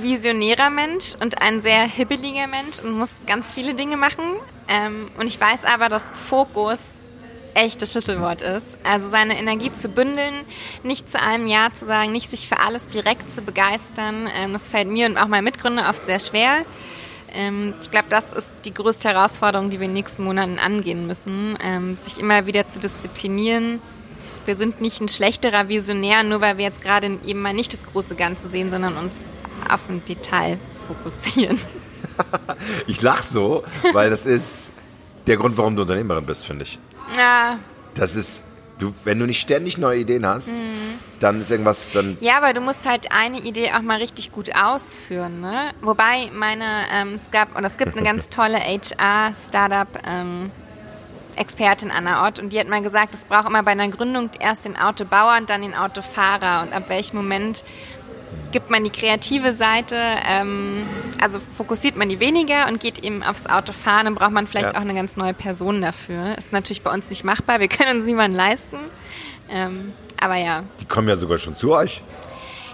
[0.00, 4.24] visionärer Mensch und ein sehr hibbeliger Mensch und muss ganz viele Dinge machen.
[4.68, 6.80] Ähm, und ich weiß aber, dass Fokus
[7.54, 8.78] echt das Schlüsselwort ist.
[8.84, 10.34] Also seine Energie zu bündeln,
[10.82, 14.28] nicht zu einem Ja zu sagen, nicht sich für alles direkt zu begeistern.
[14.36, 16.64] Ähm, das fällt mir und auch meinen Mitgründer oft sehr schwer.
[17.32, 21.06] Ähm, ich glaube, das ist die größte Herausforderung, die wir in den nächsten Monaten angehen
[21.06, 23.80] müssen, ähm, sich immer wieder zu disziplinieren.
[24.46, 27.84] Wir sind nicht ein schlechterer Visionär, nur weil wir jetzt gerade eben mal nicht das
[27.84, 29.28] große Ganze sehen, sondern uns
[29.70, 31.60] auf ein Detail fokussieren.
[32.86, 34.72] ich lach so, weil das ist
[35.26, 36.78] der Grund, warum du Unternehmerin bist, finde ich.
[37.16, 37.58] Ja.
[37.94, 38.42] Das ist,
[38.78, 40.98] du, wenn du nicht ständig neue Ideen hast, mhm.
[41.20, 42.16] dann ist irgendwas, dann.
[42.20, 45.72] Ja, aber du musst halt eine Idee auch mal richtig gut ausführen, ne?
[45.80, 50.50] Wobei meine, ähm, es gab, oder es gibt eine ganz tolle HR-Startup, ähm,
[51.36, 54.64] Expertin Anna Ott und die hat mal gesagt, es braucht immer bei einer Gründung erst
[54.64, 57.64] den Autobauer und dann den Autofahrer und ab welchem Moment
[58.52, 59.96] gibt man die kreative Seite,
[60.28, 60.86] ähm,
[61.20, 64.78] also fokussiert man die weniger und geht eben aufs Autofahren, dann braucht man vielleicht ja.
[64.78, 66.36] auch eine ganz neue Person dafür.
[66.38, 68.78] Ist natürlich bei uns nicht machbar, wir können uns niemanden leisten,
[69.50, 70.64] ähm, aber ja.
[70.80, 72.02] Die kommen ja sogar schon zu euch.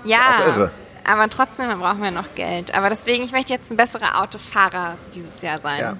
[0.05, 0.71] Ja,
[1.05, 2.75] aber trotzdem brauchen wir noch Geld.
[2.75, 5.79] Aber deswegen, ich möchte jetzt ein besserer Autofahrer dieses Jahr sein.
[5.81, 5.97] Ja,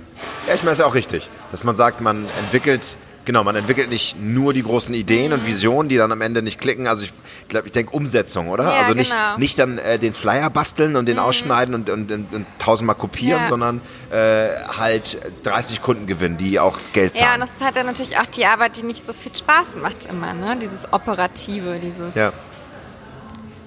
[0.47, 3.89] ja ich meine, es ist auch richtig, dass man sagt, man entwickelt Genau, man entwickelt
[3.89, 6.87] nicht nur die großen Ideen und Visionen, die dann am Ende nicht klicken.
[6.87, 7.13] Also ich
[7.49, 8.65] glaube, ich denke Umsetzung, oder?
[8.65, 9.39] Ja, also nicht, genau.
[9.39, 11.23] nicht dann äh, den Flyer basteln und den mhm.
[11.23, 13.49] ausschneiden und, und, und, und, tausendmal kopieren, ja.
[13.49, 17.27] sondern äh, halt 30 Kunden gewinnen, die auch Geld zahlen.
[17.27, 19.77] Ja, und das ist halt dann natürlich auch die Arbeit, die nicht so viel Spaß
[19.81, 20.59] macht immer, ne?
[20.61, 22.15] Dieses Operative, dieses...
[22.15, 22.33] Ja.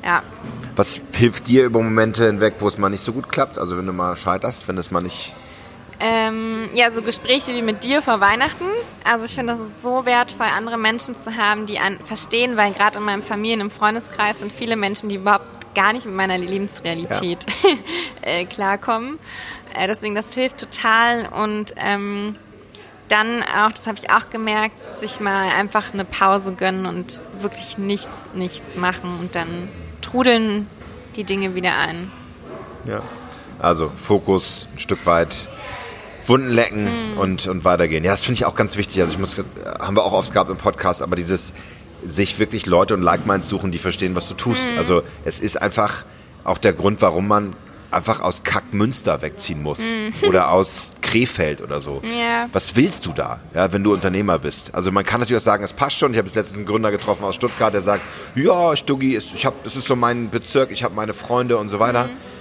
[0.04, 0.22] Ja.
[0.76, 3.58] Was hilft dir über Momente hinweg, wo es mal nicht so gut klappt?
[3.58, 5.36] Also wenn du mal scheiterst, wenn es mal nicht...
[6.00, 8.66] Ähm, ja, so Gespräche wie mit dir vor Weihnachten.
[9.04, 12.72] Also ich finde, das ist so wertvoll, andere Menschen zu haben, die einen verstehen, weil
[12.72, 16.38] gerade in meinem Familien- und Freundeskreis sind viele Menschen, die überhaupt gar nicht mit meiner
[16.38, 17.70] Lebensrealität ja.
[18.22, 19.18] äh, klarkommen.
[19.76, 22.36] Äh, deswegen, das hilft total und ähm,
[23.10, 27.78] dann auch, das habe ich auch gemerkt, sich mal einfach eine Pause gönnen und wirklich
[27.78, 29.70] nichts, nichts machen und dann
[30.02, 30.68] trudeln
[31.16, 32.12] die Dinge wieder ein.
[32.86, 33.02] Ja,
[33.60, 35.48] also Fokus ein Stück weit
[36.28, 37.18] Wunden lecken mhm.
[37.18, 38.04] und, und weitergehen.
[38.04, 39.02] Ja, das finde ich auch ganz wichtig.
[39.02, 39.42] Also ich muss,
[39.80, 41.54] haben wir auch oft gehabt im Podcast, aber dieses
[42.06, 44.72] sich wirklich Leute und Like-Minds suchen, die verstehen, was du tust.
[44.72, 44.78] Mhm.
[44.78, 46.06] Also es ist einfach
[46.44, 47.56] auch der Grund, warum man
[47.90, 50.14] einfach aus Kackmünster wegziehen muss mhm.
[50.28, 52.02] oder aus Krefeld oder so.
[52.04, 52.48] Ja.
[52.52, 54.76] Was willst du da, ja, wenn du Unternehmer bist?
[54.76, 56.12] Also man kann natürlich auch sagen, es passt schon.
[56.12, 58.02] Ich habe jetzt letztens einen Gründer getroffen aus Stuttgart, der sagt,
[58.36, 61.80] ja, Stuggi, ich habe, das ist so mein Bezirk, ich habe meine Freunde und so
[61.80, 62.06] weiter.
[62.06, 62.37] Mhm.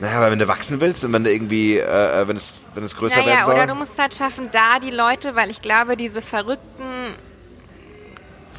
[0.00, 1.82] Naja, aber wenn du wachsen willst und wenn du irgendwie, äh,
[2.22, 3.54] äh wenn, es, wenn es größer naja, werden soll.
[3.54, 7.14] Oder du musst halt schaffen, da die Leute, weil ich glaube, diese Verrückten,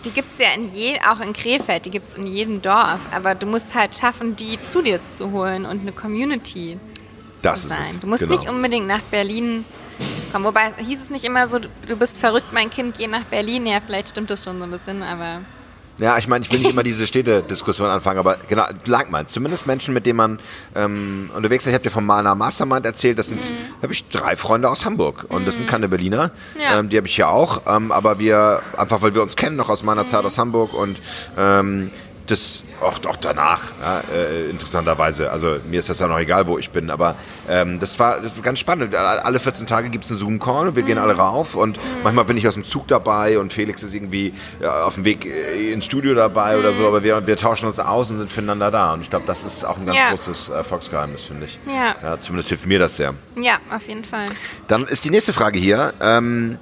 [0.06, 3.00] die gibt es ja in je, auch in Krefeld, die gibt es in jedem Dorf.
[3.12, 6.78] Aber du musst halt schaffen, die zu dir zu holen und eine Community
[7.42, 7.82] das zu sein.
[7.82, 8.00] Ist es.
[8.00, 8.36] Du musst genau.
[8.36, 9.66] nicht unbedingt nach Berlin
[10.32, 10.46] kommen.
[10.46, 13.66] Wobei hieß es nicht immer so, du bist verrückt, mein Kind, geh nach Berlin.
[13.66, 15.42] Ja, vielleicht stimmt das schon so ein bisschen, aber...
[16.02, 19.94] Ja, ich meine, ich will nicht immer diese Städtediskussion anfangen, aber genau, Langmann, zumindest Menschen,
[19.94, 20.40] mit denen man
[20.76, 21.70] ähm, unterwegs ist.
[21.70, 23.56] Ich habe dir vom Mana Mastermind erzählt, das sind, mhm.
[23.84, 25.70] habe ich drei Freunde aus Hamburg und das sind mhm.
[25.70, 26.32] keine Berliner,
[26.62, 26.80] ja.
[26.80, 29.70] ähm, die habe ich ja auch, ähm, aber wir, einfach weil wir uns kennen, noch
[29.70, 30.02] aus meiner.
[30.02, 31.00] Zeit aus Hamburg und
[31.38, 31.92] ähm,
[32.32, 35.32] das auch, auch danach, ja, äh, interessanterweise.
[35.32, 37.16] Also mir ist das ja noch egal, wo ich bin, aber
[37.50, 38.96] ähm, das, war, das war ganz spannend.
[38.96, 40.88] Alle 14 Tage gibt es einen Zoom-Call und wir mhm.
[40.88, 42.04] gehen alle rauf und mhm.
[42.04, 45.26] manchmal bin ich aus dem Zug dabei und Felix ist irgendwie ja, auf dem Weg
[45.26, 46.60] äh, ins Studio dabei mhm.
[46.60, 49.26] oder so, aber wir, wir tauschen uns aus und sind füreinander da und ich glaube,
[49.28, 50.10] das ist auch ein ganz ja.
[50.10, 51.60] großes Erfolgsgeheimnis, finde ich.
[51.68, 51.96] Ja.
[52.02, 52.22] ja.
[52.22, 53.14] Zumindest hilft mir das sehr.
[53.36, 54.26] Ja, auf jeden Fall.
[54.68, 55.94] Dann ist die nächste Frage hier.
[56.02, 56.58] Ähm,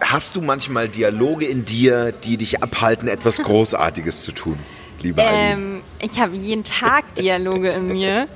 [0.00, 4.58] hast du manchmal Dialoge in dir, die dich abhalten, etwas Großartiges zu tun?
[5.02, 8.28] Liebe ähm, Ich habe jeden Tag Dialoge in mir.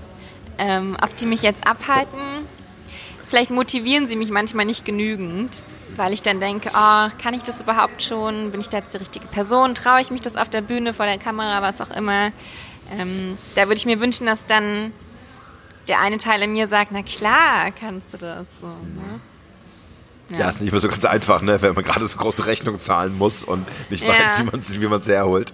[0.59, 2.19] Ähm, ob die mich jetzt abhalten,
[3.29, 5.65] vielleicht motivieren sie mich manchmal nicht genügend,
[5.97, 8.53] weil ich dann denke, oh, kann ich das überhaupt schon?
[8.53, 9.75] Bin ich da jetzt die richtige Person?
[9.75, 12.33] Traue ich mich das auf der Bühne, vor der Kamera, was auch immer?
[12.99, 14.93] Ähm, da würde ich mir wünschen, dass dann
[15.89, 18.47] der eine Teil in mir sagt, na klar, kannst du das.
[18.61, 19.21] So, ne?
[20.29, 20.39] Ja.
[20.39, 21.63] ja, ist nicht mehr so ganz einfach, ne?
[21.63, 24.11] wenn man gerade so große Rechnungen zahlen muss und nicht ja.
[24.11, 25.53] weiß, wie man es wie man's herholt.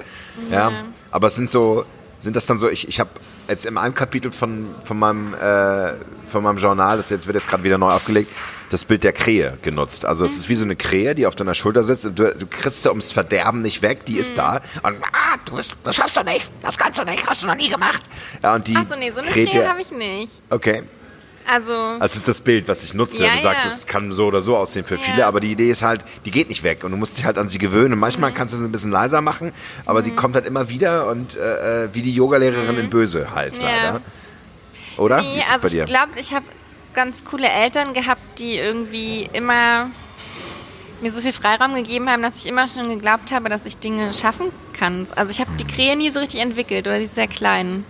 [0.51, 0.70] Ja.
[0.70, 0.85] ja.
[1.11, 1.85] Aber es sind so,
[2.20, 3.11] sind das dann so, ich, ich habe
[3.49, 5.93] jetzt in einem Kapitel von, von, meinem, äh,
[6.27, 8.33] von meinem Journal, das jetzt wird jetzt gerade wieder neu aufgelegt,
[8.70, 10.07] das Bild der Krähe genutzt.
[10.07, 10.39] Also es mhm.
[10.39, 12.05] ist wie so eine Krähe, die auf deiner Schulter sitzt.
[12.05, 14.20] Du, du kriegst ums Verderben nicht weg, die mhm.
[14.20, 14.61] ist da.
[14.83, 17.57] Und ah, du bist, das schaffst du nicht, das kannst du nicht, hast du noch
[17.57, 18.03] nie gemacht.
[18.43, 20.43] Ja, und die Ach so, nee, so eine Krähe habe ich nicht.
[20.49, 20.85] Okay.
[21.47, 23.24] Also, Also ist das Bild, was ich nutze.
[23.24, 23.70] Ja, du sagst, ja.
[23.70, 25.01] es kann so oder so aussehen für Ja.
[25.01, 27.36] viele, aber die Idee ist halt, die geht nicht weg und du musst dich halt
[27.38, 27.95] an sie gewöhnen.
[27.95, 28.34] Und manchmal Mhm.
[28.34, 29.53] kannst du sie ein bisschen leiser machen,
[29.84, 33.57] aber sie kommt halt immer wieder und äh, äh, wie die Yogalehrerin in Böse halt
[33.57, 33.62] Mhm.
[33.64, 34.01] Leider.
[34.99, 35.18] Oder?
[35.22, 35.82] Wie nee, also bei dir?
[35.84, 36.45] ich glaube, ich habe
[36.95, 39.90] ganz coole Eltern gehabt, die irgendwie immer
[41.01, 44.14] mir so viel Freiraum gegeben haben, dass ich immer schon geglaubt habe, dass ich Dinge
[44.14, 45.07] schaffen kann.
[45.16, 47.84] Also ich habe die Krähe nie so richtig entwickelt oder sie ist sehr klein.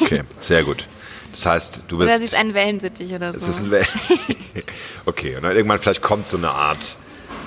[0.00, 0.86] Okay, sehr gut.
[1.32, 2.08] Das heißt, du bist.
[2.08, 3.50] Oder sie ist ein Wellensittich oder es so.
[3.50, 3.84] ist ein Wel
[5.06, 6.96] okay, und dann irgendwann vielleicht kommt so eine Art.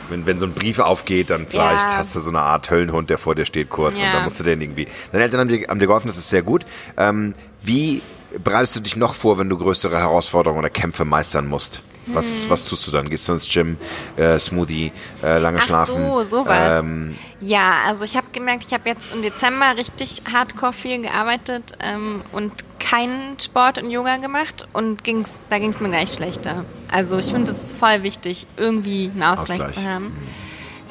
[0.10, 1.98] Wenn, wenn so ein Brief aufgeht, dann vielleicht Ja.
[1.98, 4.14] hast du so eine Art Höllenhund, der vor dir steht kurz und Ja.
[4.14, 4.88] dann musst du den irgendwie.
[5.12, 6.64] Deine Eltern haben dir, haben dir geholfen, das ist sehr gut.
[6.98, 7.34] Ähm,
[7.64, 8.04] wie
[8.44, 11.82] bereitest du dich noch vor, wenn du größere Herausforderungen oder Kämpfe meistern musst?
[12.08, 12.50] Was, Hm.
[12.52, 13.10] was tust du dann?
[13.10, 13.78] Gehst du ins Gym,
[14.16, 14.92] äh, Smoothie,
[15.24, 15.96] äh, lange Ach schlafen?
[15.96, 16.84] so, sowas.
[16.84, 21.74] Ähm, Ja, also ich habe gemerkt, ich habe jetzt im Dezember richtig hardcore viel gearbeitet
[21.82, 26.64] ähm, und keinen Sport und Yoga gemacht und ging's, da ging es mir gleich schlechter.
[26.92, 29.76] Also ich finde, es ist voll wichtig, irgendwie einen Ausgleich, Ausgleich.
[29.76, 30.14] zu haben.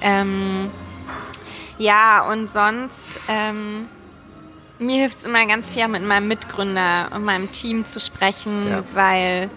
[0.02, 0.70] Ähm,
[1.78, 3.86] ja, und sonst, ähm,
[4.78, 8.82] mir hilft es immer ganz viel, mit meinem Mitgründer und meinem Team zu sprechen, Ja.
[8.92, 9.50] weil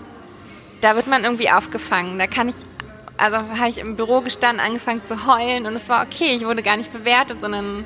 [0.82, 2.20] da wird man irgendwie aufgefangen.
[2.20, 2.56] Da kann ich,
[3.18, 6.64] also habe ich im Büro gestanden, angefangen zu heulen und es war okay, ich wurde
[6.64, 7.86] gar nicht bewertet, sondern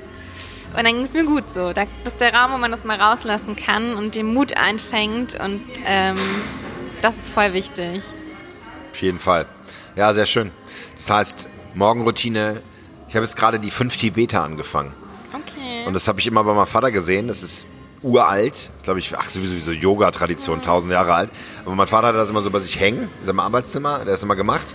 [0.74, 1.74] und dann ging es mir gut so.
[1.74, 5.38] Da, das ist der Raum, wo man das mal rauslassen kann und den Mut einfängt
[5.40, 6.18] und ähm,
[7.02, 8.04] das ist voll wichtig.
[8.92, 9.48] Auf jeden Fall.
[9.96, 10.52] Ja, sehr schön.
[10.98, 12.62] Das heißt, Morgenroutine.
[13.10, 14.94] Ich habe jetzt gerade die 5 Tibeter angefangen.
[15.34, 15.86] Okay.
[15.86, 17.28] Und das habe ich immer bei meinem Vater gesehen.
[17.28, 17.66] Das ist
[18.04, 18.70] uralt.
[18.84, 21.30] Glaube ich, ach, sowieso wie so Yoga-Tradition, tausend Jahre alt.
[21.66, 23.98] Aber mein Vater hatte das immer so bei sich hängen, in seinem Arbeitszimmer.
[24.00, 24.68] Der hat das immer gemacht.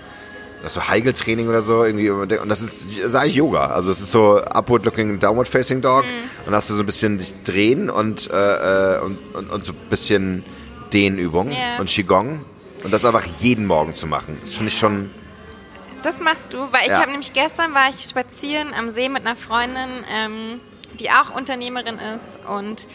[0.62, 2.11] Das ist so Heigeltraining oder so irgendwie.
[2.11, 3.66] Und das ist, ist eigentlich Yoga.
[3.66, 6.05] Also es ist so Upward Looking, Downward Facing Dog.
[6.45, 9.64] Und da hast du so ein bisschen dich drehen und, äh, äh, und, und, und
[9.64, 10.45] so ein bisschen
[10.93, 11.79] Dehnübungen Ja.
[11.79, 12.45] und Qigong.
[12.85, 14.39] Und das einfach jeden Morgen zu machen.
[14.43, 15.11] Das finde ich schon.
[16.03, 17.01] Das machst du, weil ich Ja.
[17.01, 20.61] habe nämlich gestern war ich spazieren am See mit einer Freundin, ähm,
[20.97, 22.86] die auch Unternehmerin ist und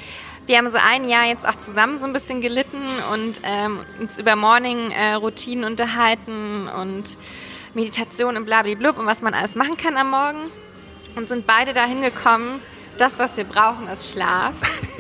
[0.48, 2.84] wir haben so ein Jahr jetzt auch zusammen so ein bisschen gelitten
[3.14, 7.18] und ähm, uns über Morning-Routinen unterhalten und
[7.74, 10.52] Meditation und blablablub und was man alles machen kann am Morgen
[11.16, 12.60] und sind beide dahin gekommen,
[12.98, 14.54] das, was wir brauchen, ist Schlaf.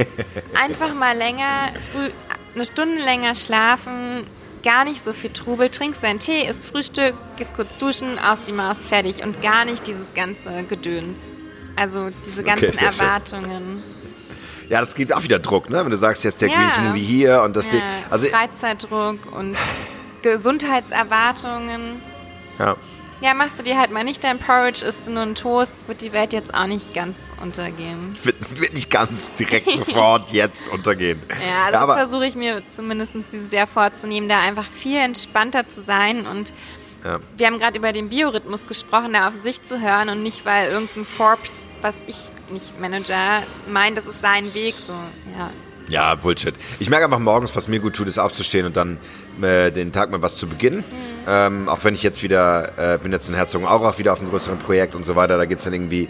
[0.62, 2.10] Einfach mal länger, früh,
[2.56, 4.26] eine Stunde länger schlafen,
[4.64, 8.52] gar nicht so viel Trubel, trinkst deinen Tee, isst Frühstück, gehst kurz duschen, aus die
[8.52, 11.36] Maus, fertig und gar nicht dieses ganze Gedöns.
[11.76, 12.88] Also diese ganzen schön.
[12.88, 13.84] Erwartungen.
[14.70, 15.84] Ja, das gibt auch wieder Druck, ne?
[15.84, 16.56] Wenn du sagst, jetzt der Ja.
[16.56, 17.82] Green Smoothie hier und das Ja, Ding.
[18.10, 19.58] Also, Freizeitdruck und
[20.22, 22.02] Gesundheitserwartungen.
[22.60, 22.76] ja.
[23.24, 26.02] Ja, machst du dir halt mal nicht dein Porridge, isst du nur einen Toast, wird
[26.02, 28.18] die Welt jetzt auch nicht ganz untergehen.
[28.24, 31.22] Wird, wird nicht ganz direkt sofort jetzt untergehen.
[31.30, 35.82] Ja, das aber, versuche ich mir zumindest dieses Jahr vorzunehmen, da einfach viel entspannter zu
[35.82, 36.52] sein und
[37.04, 37.20] Ja.
[37.36, 40.70] wir haben gerade über den Biorhythmus gesprochen, da auf sich zu hören und nicht, weil
[40.70, 45.49] irgendein Forbes, was ich nicht Manager, meint, das ist sein Weg, so, ja.
[45.89, 46.56] Ja, Bullshit.
[46.80, 48.97] Ich merke einfach morgens, was mir gut tut, ist aufzustehen und dann
[49.41, 50.80] äh, den Tag mit was zu beginnen.
[50.80, 51.26] Mhm.
[51.28, 54.60] Ähm, auch wenn ich jetzt wieder, äh, bin jetzt in Herzogenaurach wieder auf einem größeren
[54.60, 56.08] Projekt und so weiter, da geht's dann irgendwie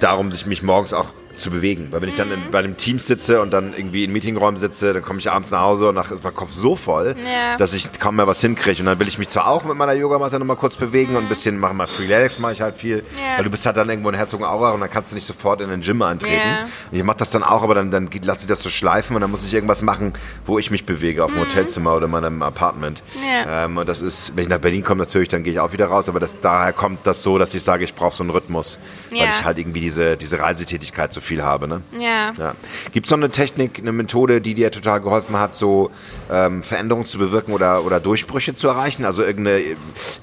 [0.00, 1.08] darum, sich mich morgens auch
[1.40, 1.88] zu bewegen.
[1.90, 2.34] Weil wenn ich dann Mhm.
[2.34, 5.50] in, bei einem Team sitze und dann irgendwie in Meetingräumen sitze, dann komme ich abends
[5.50, 7.56] nach Hause und nach ist mein Kopf so voll, Ja.
[7.56, 8.80] dass ich kaum mehr was hinkriege.
[8.80, 11.28] Und dann will ich mich zwar auch mit meiner Yogamatte nochmal kurz bewegen und ein
[11.28, 12.98] bisschen machen, mal Freeletics mache ich halt viel.
[12.98, 13.02] Mhm.
[13.18, 13.36] Ja.
[13.38, 15.70] Weil du bist halt dann irgendwo in Herzogenaurach und dann kannst du nicht sofort in
[15.70, 16.34] den Gym eintreten.
[16.34, 16.62] Ja.
[16.90, 19.22] Und ich mache das dann auch, aber dann, dann lasse ich das so schleifen und
[19.22, 20.12] dann muss ich irgendwas machen,
[20.44, 23.02] wo ich mich bewege, auf dem Hotelzimmer oder in meinem Apartment.
[23.14, 23.20] Mhm.
[23.48, 25.86] Ähm, und das ist, wenn ich nach Berlin komme, natürlich, dann gehe ich auch wieder
[25.86, 28.78] raus, aber das, daher kommt das so, dass ich sage, ich brauche so einen Rhythmus,
[29.10, 31.68] weil ich halt irgendwie diese, diese Reisetätigkeit so viel habe.
[31.68, 31.82] Ne?
[31.98, 32.32] Ja.
[32.38, 32.54] Ja.
[32.92, 35.90] Gibt es noch eine Technik, eine Methode, die dir total geholfen hat, so
[36.30, 39.04] ähm, Veränderungen zu bewirken oder, oder Durchbrüche zu erreichen?
[39.04, 39.62] Also irgendeine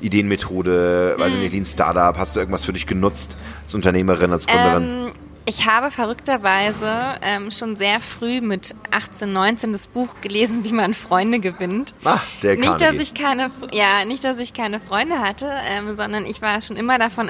[0.01, 1.33] Ideenmethode, weiß Hm.
[1.35, 4.83] ich nicht, Lean Startup, hast du irgendwas für dich genutzt als Unternehmerin, als Gründerin?
[5.07, 5.11] Ähm,
[5.45, 10.93] ich habe verrückterweise ähm, schon sehr früh mit 18, 19 das Buch gelesen, wie man
[10.93, 11.93] Freunde gewinnt.
[12.03, 16.25] Ah, der nicht, dass ich keine, ja, nicht, dass ich keine Freunde hatte, ähm, sondern
[16.25, 17.29] ich war schon immer davon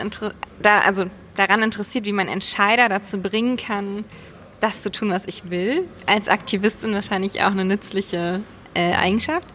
[0.59, 1.05] da, also
[1.37, 4.03] daran interessiert, wie man Entscheider dazu bringen kann,
[4.59, 5.87] das zu tun, was ich will.
[6.05, 8.41] Als Aktivistin wahrscheinlich auch eine nützliche
[8.73, 9.47] äh, Eigenschaft.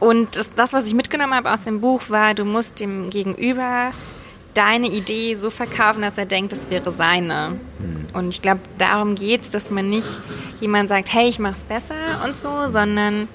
[0.00, 3.92] Und das, das, was ich mitgenommen habe aus dem Buch, war, du musst dem Gegenüber
[4.54, 7.58] deine Idee so verkaufen, dass er denkt, es wäre seine.
[8.12, 10.20] Und ich glaube, darum geht es, dass man nicht
[10.60, 13.28] jemand sagt, hey, ich mach's besser und so, sondern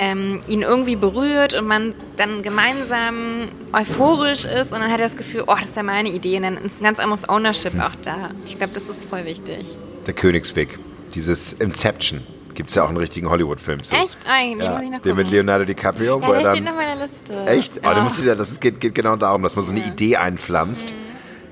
[0.00, 5.16] ähm, ihn irgendwie berührt und man dann gemeinsam euphorisch ist und dann hat er das
[5.16, 7.94] Gefühl, oh, das ist ja meine Idee und dann ist ein ganz anderes Ownership auch
[8.02, 8.30] da.
[8.46, 9.76] Ich glaube, das ist voll wichtig.
[10.06, 10.78] Der Königsweg,
[11.14, 12.26] dieses Inception.
[12.54, 13.94] Gibt es ja auch einen richtigen Hollywood-Film zu.
[13.94, 14.16] Echt?
[14.26, 15.36] Eigentlich ja, muss ich noch Den mit gucken.
[15.36, 16.18] Leonardo DiCaprio.
[16.18, 17.46] Ja, wo der er steht dann, auf meiner Liste.
[17.46, 17.76] echt?
[17.76, 17.82] Ja.
[17.84, 19.84] Aber da musst du ja, das ist, geht, geht genau darum, dass man so eine
[19.86, 20.94] Idee einpflanzt.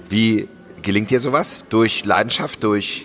[0.08, 0.48] Wie
[0.80, 1.64] gelingt dir sowas?
[1.68, 3.04] Durch Leidenschaft, durch,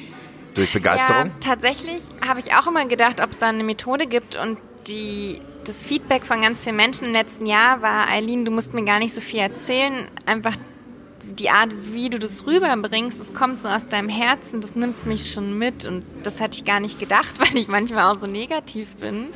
[0.53, 1.27] durch Begeisterung?
[1.27, 4.57] Ja, tatsächlich habe ich auch immer gedacht, ob es da eine Methode gibt und
[4.87, 8.83] die, das Feedback von ganz vielen Menschen im letzten Jahr war, Eileen, du musst mir
[8.83, 10.55] gar nicht so viel erzählen, einfach
[11.23, 15.31] die Art, wie du das rüberbringst, das kommt so aus deinem Herzen, das nimmt mich
[15.31, 18.95] schon mit und das hatte ich gar nicht gedacht, weil ich manchmal auch so negativ
[18.97, 19.27] bin.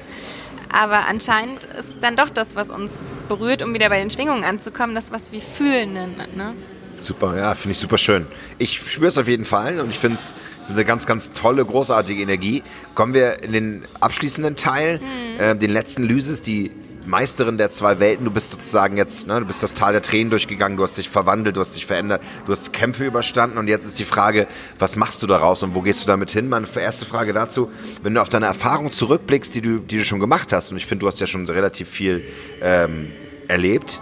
[0.72, 4.44] Aber anscheinend ist es dann doch das, was uns berührt, um wieder bei den Schwingungen
[4.44, 5.94] anzukommen, das, was wir fühlen.
[5.94, 6.56] Ne?
[7.02, 8.26] Super, ja, finde ich super schön.
[8.58, 10.34] Ich spüre es auf jeden Fall und ich finde es
[10.70, 12.64] eine ganz, ganz tolle, großartige Energie.
[12.96, 15.00] Kommen wir in den abschließenden Teil,
[15.38, 16.72] äh, den letzten Lysis, die
[17.08, 18.26] Meisterin der zwei Welten.
[18.26, 21.10] Du bist sozusagen jetzt, ne, du bist das Tal der Tränen durchgegangen, du hast dich
[21.10, 24.96] verwandelt, du hast dich verändert, du hast Kämpfe überstanden und jetzt ist die Frage, was
[24.96, 26.50] machst du daraus und wo gehst du damit hin?
[26.50, 27.72] Meine erste Frage dazu,
[28.04, 30.86] wenn du auf deine Erfahrung zurückblickst, die du, die du schon gemacht hast, und ich
[30.86, 32.26] finde, du hast ja schon relativ viel
[32.62, 33.12] ähm,
[33.48, 34.02] erlebt.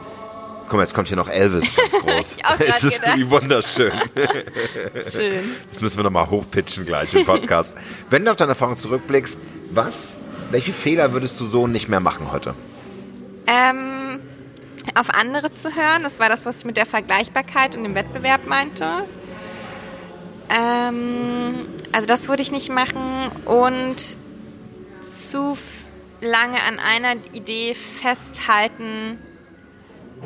[0.67, 2.37] Guck mal, jetzt kommt hier noch Elvis ganz groß.
[2.37, 3.17] Ich auch es ist gedacht.
[3.17, 3.93] irgendwie wunderschön.
[5.11, 5.51] Schön.
[5.71, 7.75] Das müssen wir nochmal hochpitchen gleich im Podcast.
[8.09, 9.39] Wenn du auf deine Erfahrung zurückblickst,
[9.71, 10.15] was,
[10.49, 12.55] welche Fehler würdest du so nicht mehr machen heute?
[13.45, 14.19] Ähm,
[14.95, 18.47] auf andere zu hören, das war das, was ich mit der Vergleichbarkeit und dem Wettbewerb
[18.47, 18.87] meinte.
[20.49, 24.17] Ähm, also das würde ich nicht machen und
[25.07, 25.57] zu
[26.21, 29.19] lange an einer Idee festhalten,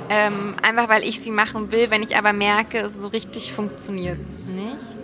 [0.09, 4.39] ähm, einfach weil ich sie machen will, wenn ich aber merke, so richtig funktioniert es
[4.45, 4.97] nicht.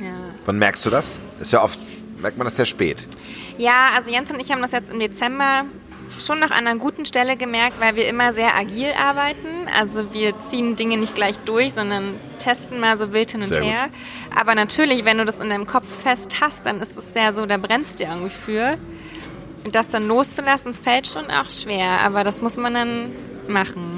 [0.00, 0.14] Ja.
[0.44, 1.20] Wann merkst du das?
[1.38, 1.78] Ist ja oft,
[2.20, 2.98] merkt man das sehr spät.
[3.58, 5.64] Ja, also Jens und ich haben das jetzt im Dezember
[6.18, 9.68] schon noch an einer guten Stelle gemerkt, weil wir immer sehr agil arbeiten.
[9.78, 13.62] Also wir ziehen Dinge nicht gleich durch, sondern testen mal so wild hin und Sehr
[13.62, 13.70] gut.
[13.70, 13.88] her.
[14.34, 17.46] Aber natürlich, wenn du das in deinem Kopf fest hast, dann ist es sehr so,
[17.46, 18.78] da brennst du irgendwie für.
[19.64, 23.12] Und das dann loszulassen, fällt schon auch schwer, aber das muss man dann
[23.48, 23.93] machen.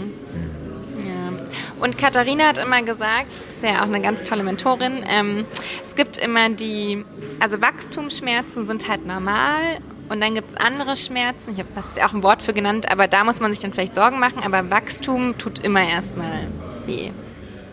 [1.80, 5.44] Und Katharina hat immer gesagt, ist ja auch eine ganz tolle Mentorin, ähm,
[5.82, 7.04] es gibt immer die,
[7.38, 12.14] also Wachstumsschmerzen sind halt normal und dann gibt es andere Schmerzen, ich habe ja auch
[12.14, 15.36] ein Wort für genannt, aber da muss man sich dann vielleicht Sorgen machen, aber Wachstum
[15.36, 16.46] tut immer erstmal
[16.86, 17.10] weh.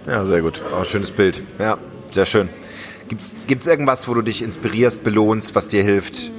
[0.05, 0.61] Ja, sehr gut.
[0.73, 1.41] Auch ein schönes Bild.
[1.59, 1.77] Ja,
[2.11, 2.49] sehr schön.
[3.07, 6.31] Gibt's, gibt's irgendwas, wo du dich inspirierst, belohnst, was dir hilft,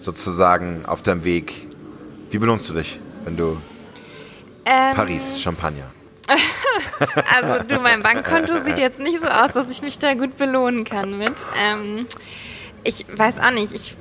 [0.00, 1.68] sozusagen auf deinem Weg?
[2.30, 3.60] Wie belohnst du dich, wenn du
[4.64, 5.93] Ähm, Paris, Champagner?
[7.36, 10.84] Also du, mein Bankkonto sieht jetzt nicht so aus, dass ich mich da gut belohnen
[10.84, 11.34] kann mit.
[11.62, 12.06] Ähm,
[12.82, 13.96] ich weiß auch nicht, ich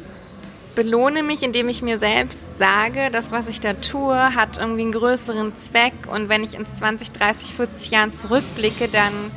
[0.76, 4.92] belohne mich, indem ich mir selbst sage, das, was ich da tue, hat irgendwie einen
[4.92, 9.32] größeren Zweck und wenn ich in 20, 30, 40 Jahren zurückblicke, dann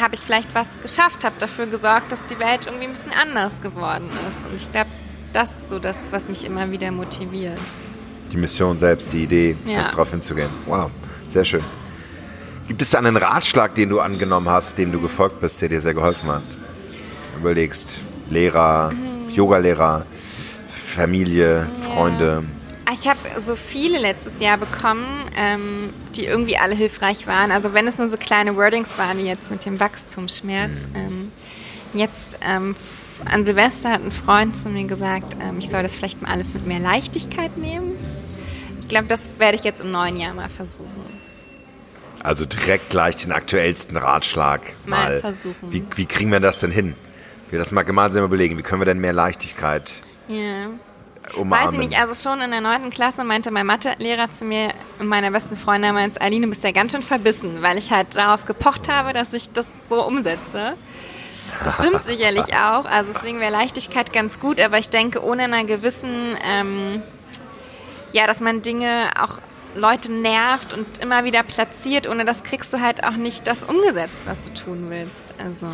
[0.00, 3.60] habe ich vielleicht was geschafft, habe dafür gesorgt, dass die Welt irgendwie ein bisschen anders
[3.60, 4.46] geworden ist.
[4.48, 4.90] Und ich glaube,
[5.32, 7.58] das ist so das, was mich immer wieder motiviert.
[8.30, 9.82] Die Mission selbst, die Idee, Ja.
[9.82, 10.50] drauf hinzugehen.
[10.66, 10.90] Wow,
[11.28, 11.62] sehr schön.
[12.68, 15.94] Gibt es einen Ratschlag, den du angenommen hast, dem du gefolgt bist, der dir sehr
[15.94, 16.58] geholfen hast?
[17.36, 19.30] Überlegst, Lehrer, Mhm.
[19.30, 20.06] Yogalehrer,
[20.68, 22.44] Familie, Freunde.
[22.92, 25.06] Ich habe so viele letztes Jahr bekommen,
[25.36, 27.50] ähm, die irgendwie alle hilfreich waren.
[27.50, 30.70] Also wenn es nur so kleine Wordings waren, wie jetzt mit dem Wachstumsschmerz.
[30.94, 31.32] Ähm,
[31.94, 32.76] jetzt ähm,
[33.24, 36.52] an Silvester hat ein Freund zu mir gesagt, ähm, ich soll das vielleicht mal alles
[36.52, 37.92] mit mehr Leichtigkeit nehmen.
[38.80, 41.01] Ich glaube, das werde ich jetzt im neuen Jahr mal versuchen.
[42.22, 45.20] Also direkt gleich den aktuellsten Ratschlag Mal mal.
[45.20, 45.72] versuchen.
[45.72, 46.94] Wie, wie kriegen wir das denn hin?
[47.50, 48.56] Wir das mal gemeinsam überlegen.
[48.56, 50.68] Wie können wir denn mehr Leichtigkeit Ja.
[51.36, 51.66] umarmen?
[51.68, 54.68] Weiß ich nicht, also schon in der neunten Klasse meinte mein Mathelehrer zu mir
[55.00, 58.14] und meiner besten Freundin damals, Aline, du bist ja ganz schön verbissen, weil ich halt
[58.14, 60.74] darauf gepocht habe, dass ich das so umsetze.
[61.64, 65.64] Das stimmt sicherlich auch, also deswegen wäre Leichtigkeit ganz gut, aber ich denke, ohne einer
[65.64, 67.02] gewissen, ähm,
[68.12, 69.38] ja, dass man Dinge auch
[69.74, 74.26] Leute nervt und immer wieder platziert, ohne das kriegst du halt auch nicht das umgesetzt,
[74.26, 75.34] was du tun willst.
[75.38, 75.66] Also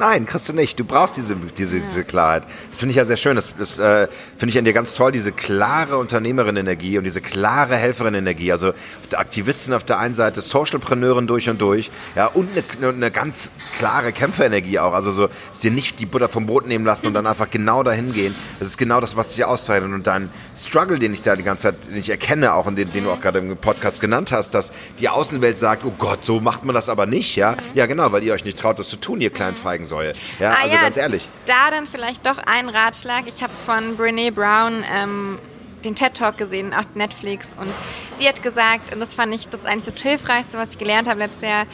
[0.00, 0.80] Nein, kriegst du nicht.
[0.80, 2.44] Du brauchst diese, diese, diese Klarheit.
[2.70, 3.36] Das finde ich ja sehr schön.
[3.36, 7.76] Das, das äh, finde ich an dir ganz toll, diese klare Unternehmerin-Energie und diese klare
[7.76, 8.50] Helferin-Energie.
[8.50, 8.72] Also
[9.14, 12.48] Aktivistin auf der einen Seite, Socialpreneurin durch und durch, ja, und
[12.80, 14.94] eine, eine ganz klare Kämpferenergie auch.
[14.94, 17.82] Also so, es dir nicht die Butter vom Brot nehmen lassen und dann einfach genau
[17.82, 18.34] dahin gehen.
[18.58, 19.92] Das ist genau das, was dich auszeichnet.
[19.92, 22.90] Und dein Struggle, den ich da die ganze Zeit, den ich erkenne, auch und den,
[22.90, 26.40] den du auch gerade im Podcast genannt hast, dass die Außenwelt sagt, oh Gott, so
[26.40, 27.56] macht man das aber nicht, ja.
[27.74, 30.12] Ja, genau, weil ihr euch nicht traut, das zu tun, ihr kleinen Feigensäue.
[30.38, 31.28] Ja, Ah also ja, ganz ehrlich.
[31.46, 33.24] Da dann vielleicht doch ein Ratschlag.
[33.26, 35.38] Ich habe von Brene Brown ähm,
[35.84, 37.54] den TED Talk gesehen, auch Netflix.
[37.58, 37.70] Und
[38.18, 41.08] sie hat gesagt, und das fand ich das ist eigentlich das Hilfreichste, was ich gelernt
[41.08, 41.66] habe letztes Jahr,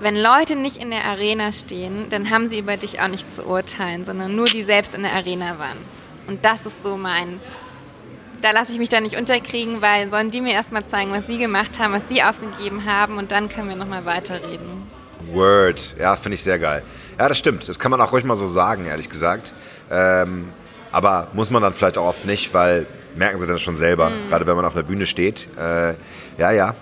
[0.00, 3.46] wenn Leute nicht in der Arena stehen, dann haben sie über dich auch nicht zu
[3.46, 5.78] urteilen, sondern nur die selbst in der Arena waren.
[6.26, 7.40] Und das ist so mein
[8.42, 11.38] da lasse ich mich da nicht unterkriegen, weil sollen die mir erstmal zeigen, was sie
[11.38, 14.90] gemacht haben, was sie aufgegeben haben und dann können wir nochmal weiterreden.
[15.32, 16.82] Word, ja, finde ich sehr geil.
[17.18, 17.68] Ja, das stimmt.
[17.68, 19.52] Das kann man auch ruhig mal so sagen, ehrlich gesagt.
[19.90, 20.48] Ähm,
[20.90, 24.28] aber muss man dann vielleicht auch oft nicht, weil merken sie dann schon selber, mhm.
[24.28, 25.48] gerade wenn man auf einer Bühne steht.
[25.56, 25.94] Äh,
[26.38, 26.74] ja, ja.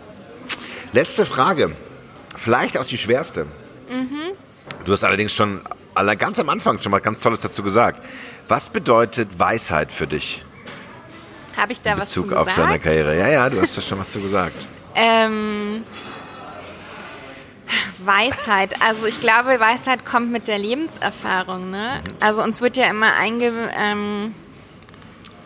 [0.92, 1.72] Letzte Frage.
[2.36, 3.44] Vielleicht auch die schwerste.
[3.88, 4.32] Mhm.
[4.84, 5.60] Du hast allerdings schon
[6.18, 8.00] ganz am Anfang schon mal ganz Tolles dazu gesagt.
[8.48, 10.44] Was bedeutet Weisheit für dich?
[11.60, 12.46] Habe ich da was zu gesagt?
[12.46, 13.18] Bezug auf deine Karriere.
[13.18, 14.56] Ja, ja, du hast da schon was zu gesagt.
[14.94, 15.84] Ähm,
[17.98, 18.80] Weisheit.
[18.80, 21.70] Also ich glaube, Weisheit kommt mit der Lebenserfahrung.
[21.70, 22.02] Ne?
[22.02, 22.14] Mhm.
[22.20, 23.52] Also uns wird ja immer einge...
[23.76, 24.34] Ähm,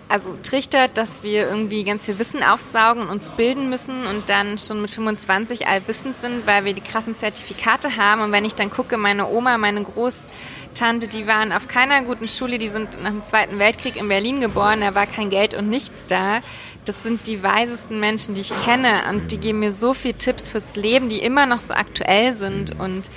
[0.07, 4.59] also trichtert, dass wir irgendwie ganz viel Wissen aufsaugen und uns bilden müssen und dann
[4.59, 8.21] schon mit 25 allwissend sind, weil wir die krassen Zertifikate haben.
[8.21, 9.83] Und wenn ich dann gucke, meine Oma, meine
[10.75, 14.41] Großtante, die waren auf keiner guten Schule, die sind nach dem Zweiten Weltkrieg in Berlin
[14.41, 16.41] geboren, da war kein Geld und nichts da.
[16.85, 20.49] Das sind die weisesten Menschen, die ich kenne und die geben mir so viele Tipps
[20.49, 23.09] fürs Leben, die immer noch so aktuell sind und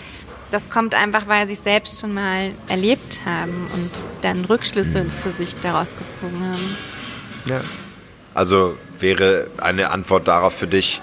[0.52, 5.32] das kommt einfach, weil sie es selbst schon mal erlebt haben und dann Rückschlüsse für
[5.32, 6.78] sich daraus gezogen haben.
[7.46, 7.62] Ja.
[8.36, 11.02] Also wäre eine Antwort darauf für dich,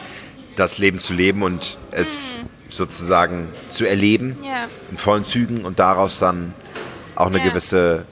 [0.55, 2.54] das Leben zu leben und es hm.
[2.77, 4.67] Sozusagen zu erleben ja.
[4.91, 6.55] in vollen Zügen und daraus dann
[7.15, 7.45] auch eine ja.
[7.45, 8.05] gewisse,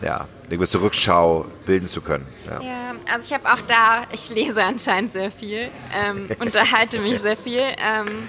[0.00, 2.26] ja, eine gewisse Rückschau bilden zu können.
[2.46, 7.20] Ja, ja also ich habe auch da, ich lese anscheinend sehr viel, ähm, unterhalte mich
[7.20, 7.60] sehr viel.
[7.60, 8.28] Ähm,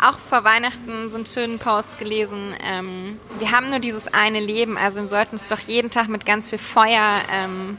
[0.00, 2.54] auch vor Weihnachten so einen schönen Post gelesen.
[2.62, 6.26] Ähm, wir haben nur dieses eine Leben, also wir sollten es doch jeden Tag mit
[6.26, 7.78] ganz viel Feuer ähm,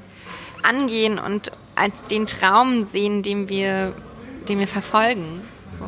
[0.63, 3.93] angehen und als den Traum sehen, den wir,
[4.49, 5.41] den wir verfolgen.
[5.77, 5.85] So.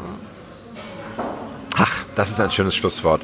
[2.20, 3.22] Das ist ein schönes Schlusswort.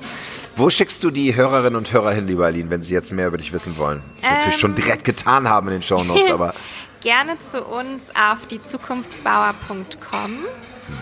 [0.55, 3.37] Wo schickst du die Hörerinnen und Hörer hin, lieber Aline, wenn sie jetzt mehr über
[3.37, 4.01] dich wissen wollen?
[4.21, 4.75] Das ähm, natürlich schon ähm.
[4.75, 6.53] direkt getan haben in den Show Notes, aber.
[7.01, 10.45] Gerne zu uns auf diezukunftsbauer.com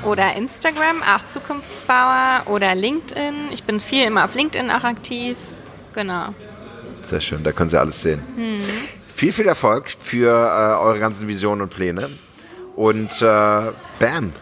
[0.05, 3.51] oder Instagram, auch Zukunftsbauer oder LinkedIn.
[3.51, 5.37] Ich bin viel immer auf LinkedIn auch aktiv.
[5.93, 6.33] Genau.
[7.03, 8.23] Sehr schön, da können Sie alles sehen.
[8.35, 8.63] Hm.
[9.13, 12.09] Viel, viel Erfolg für äh, eure ganzen Visionen und Pläne.
[12.75, 14.33] Und äh, bam.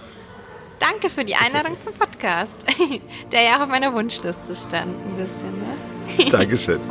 [0.81, 2.65] Danke für die Einladung zum Podcast,
[3.31, 5.53] der ja auch auf meiner Wunschliste stand, ein bisschen.
[5.59, 6.31] Ne?
[6.31, 6.81] Dankeschön.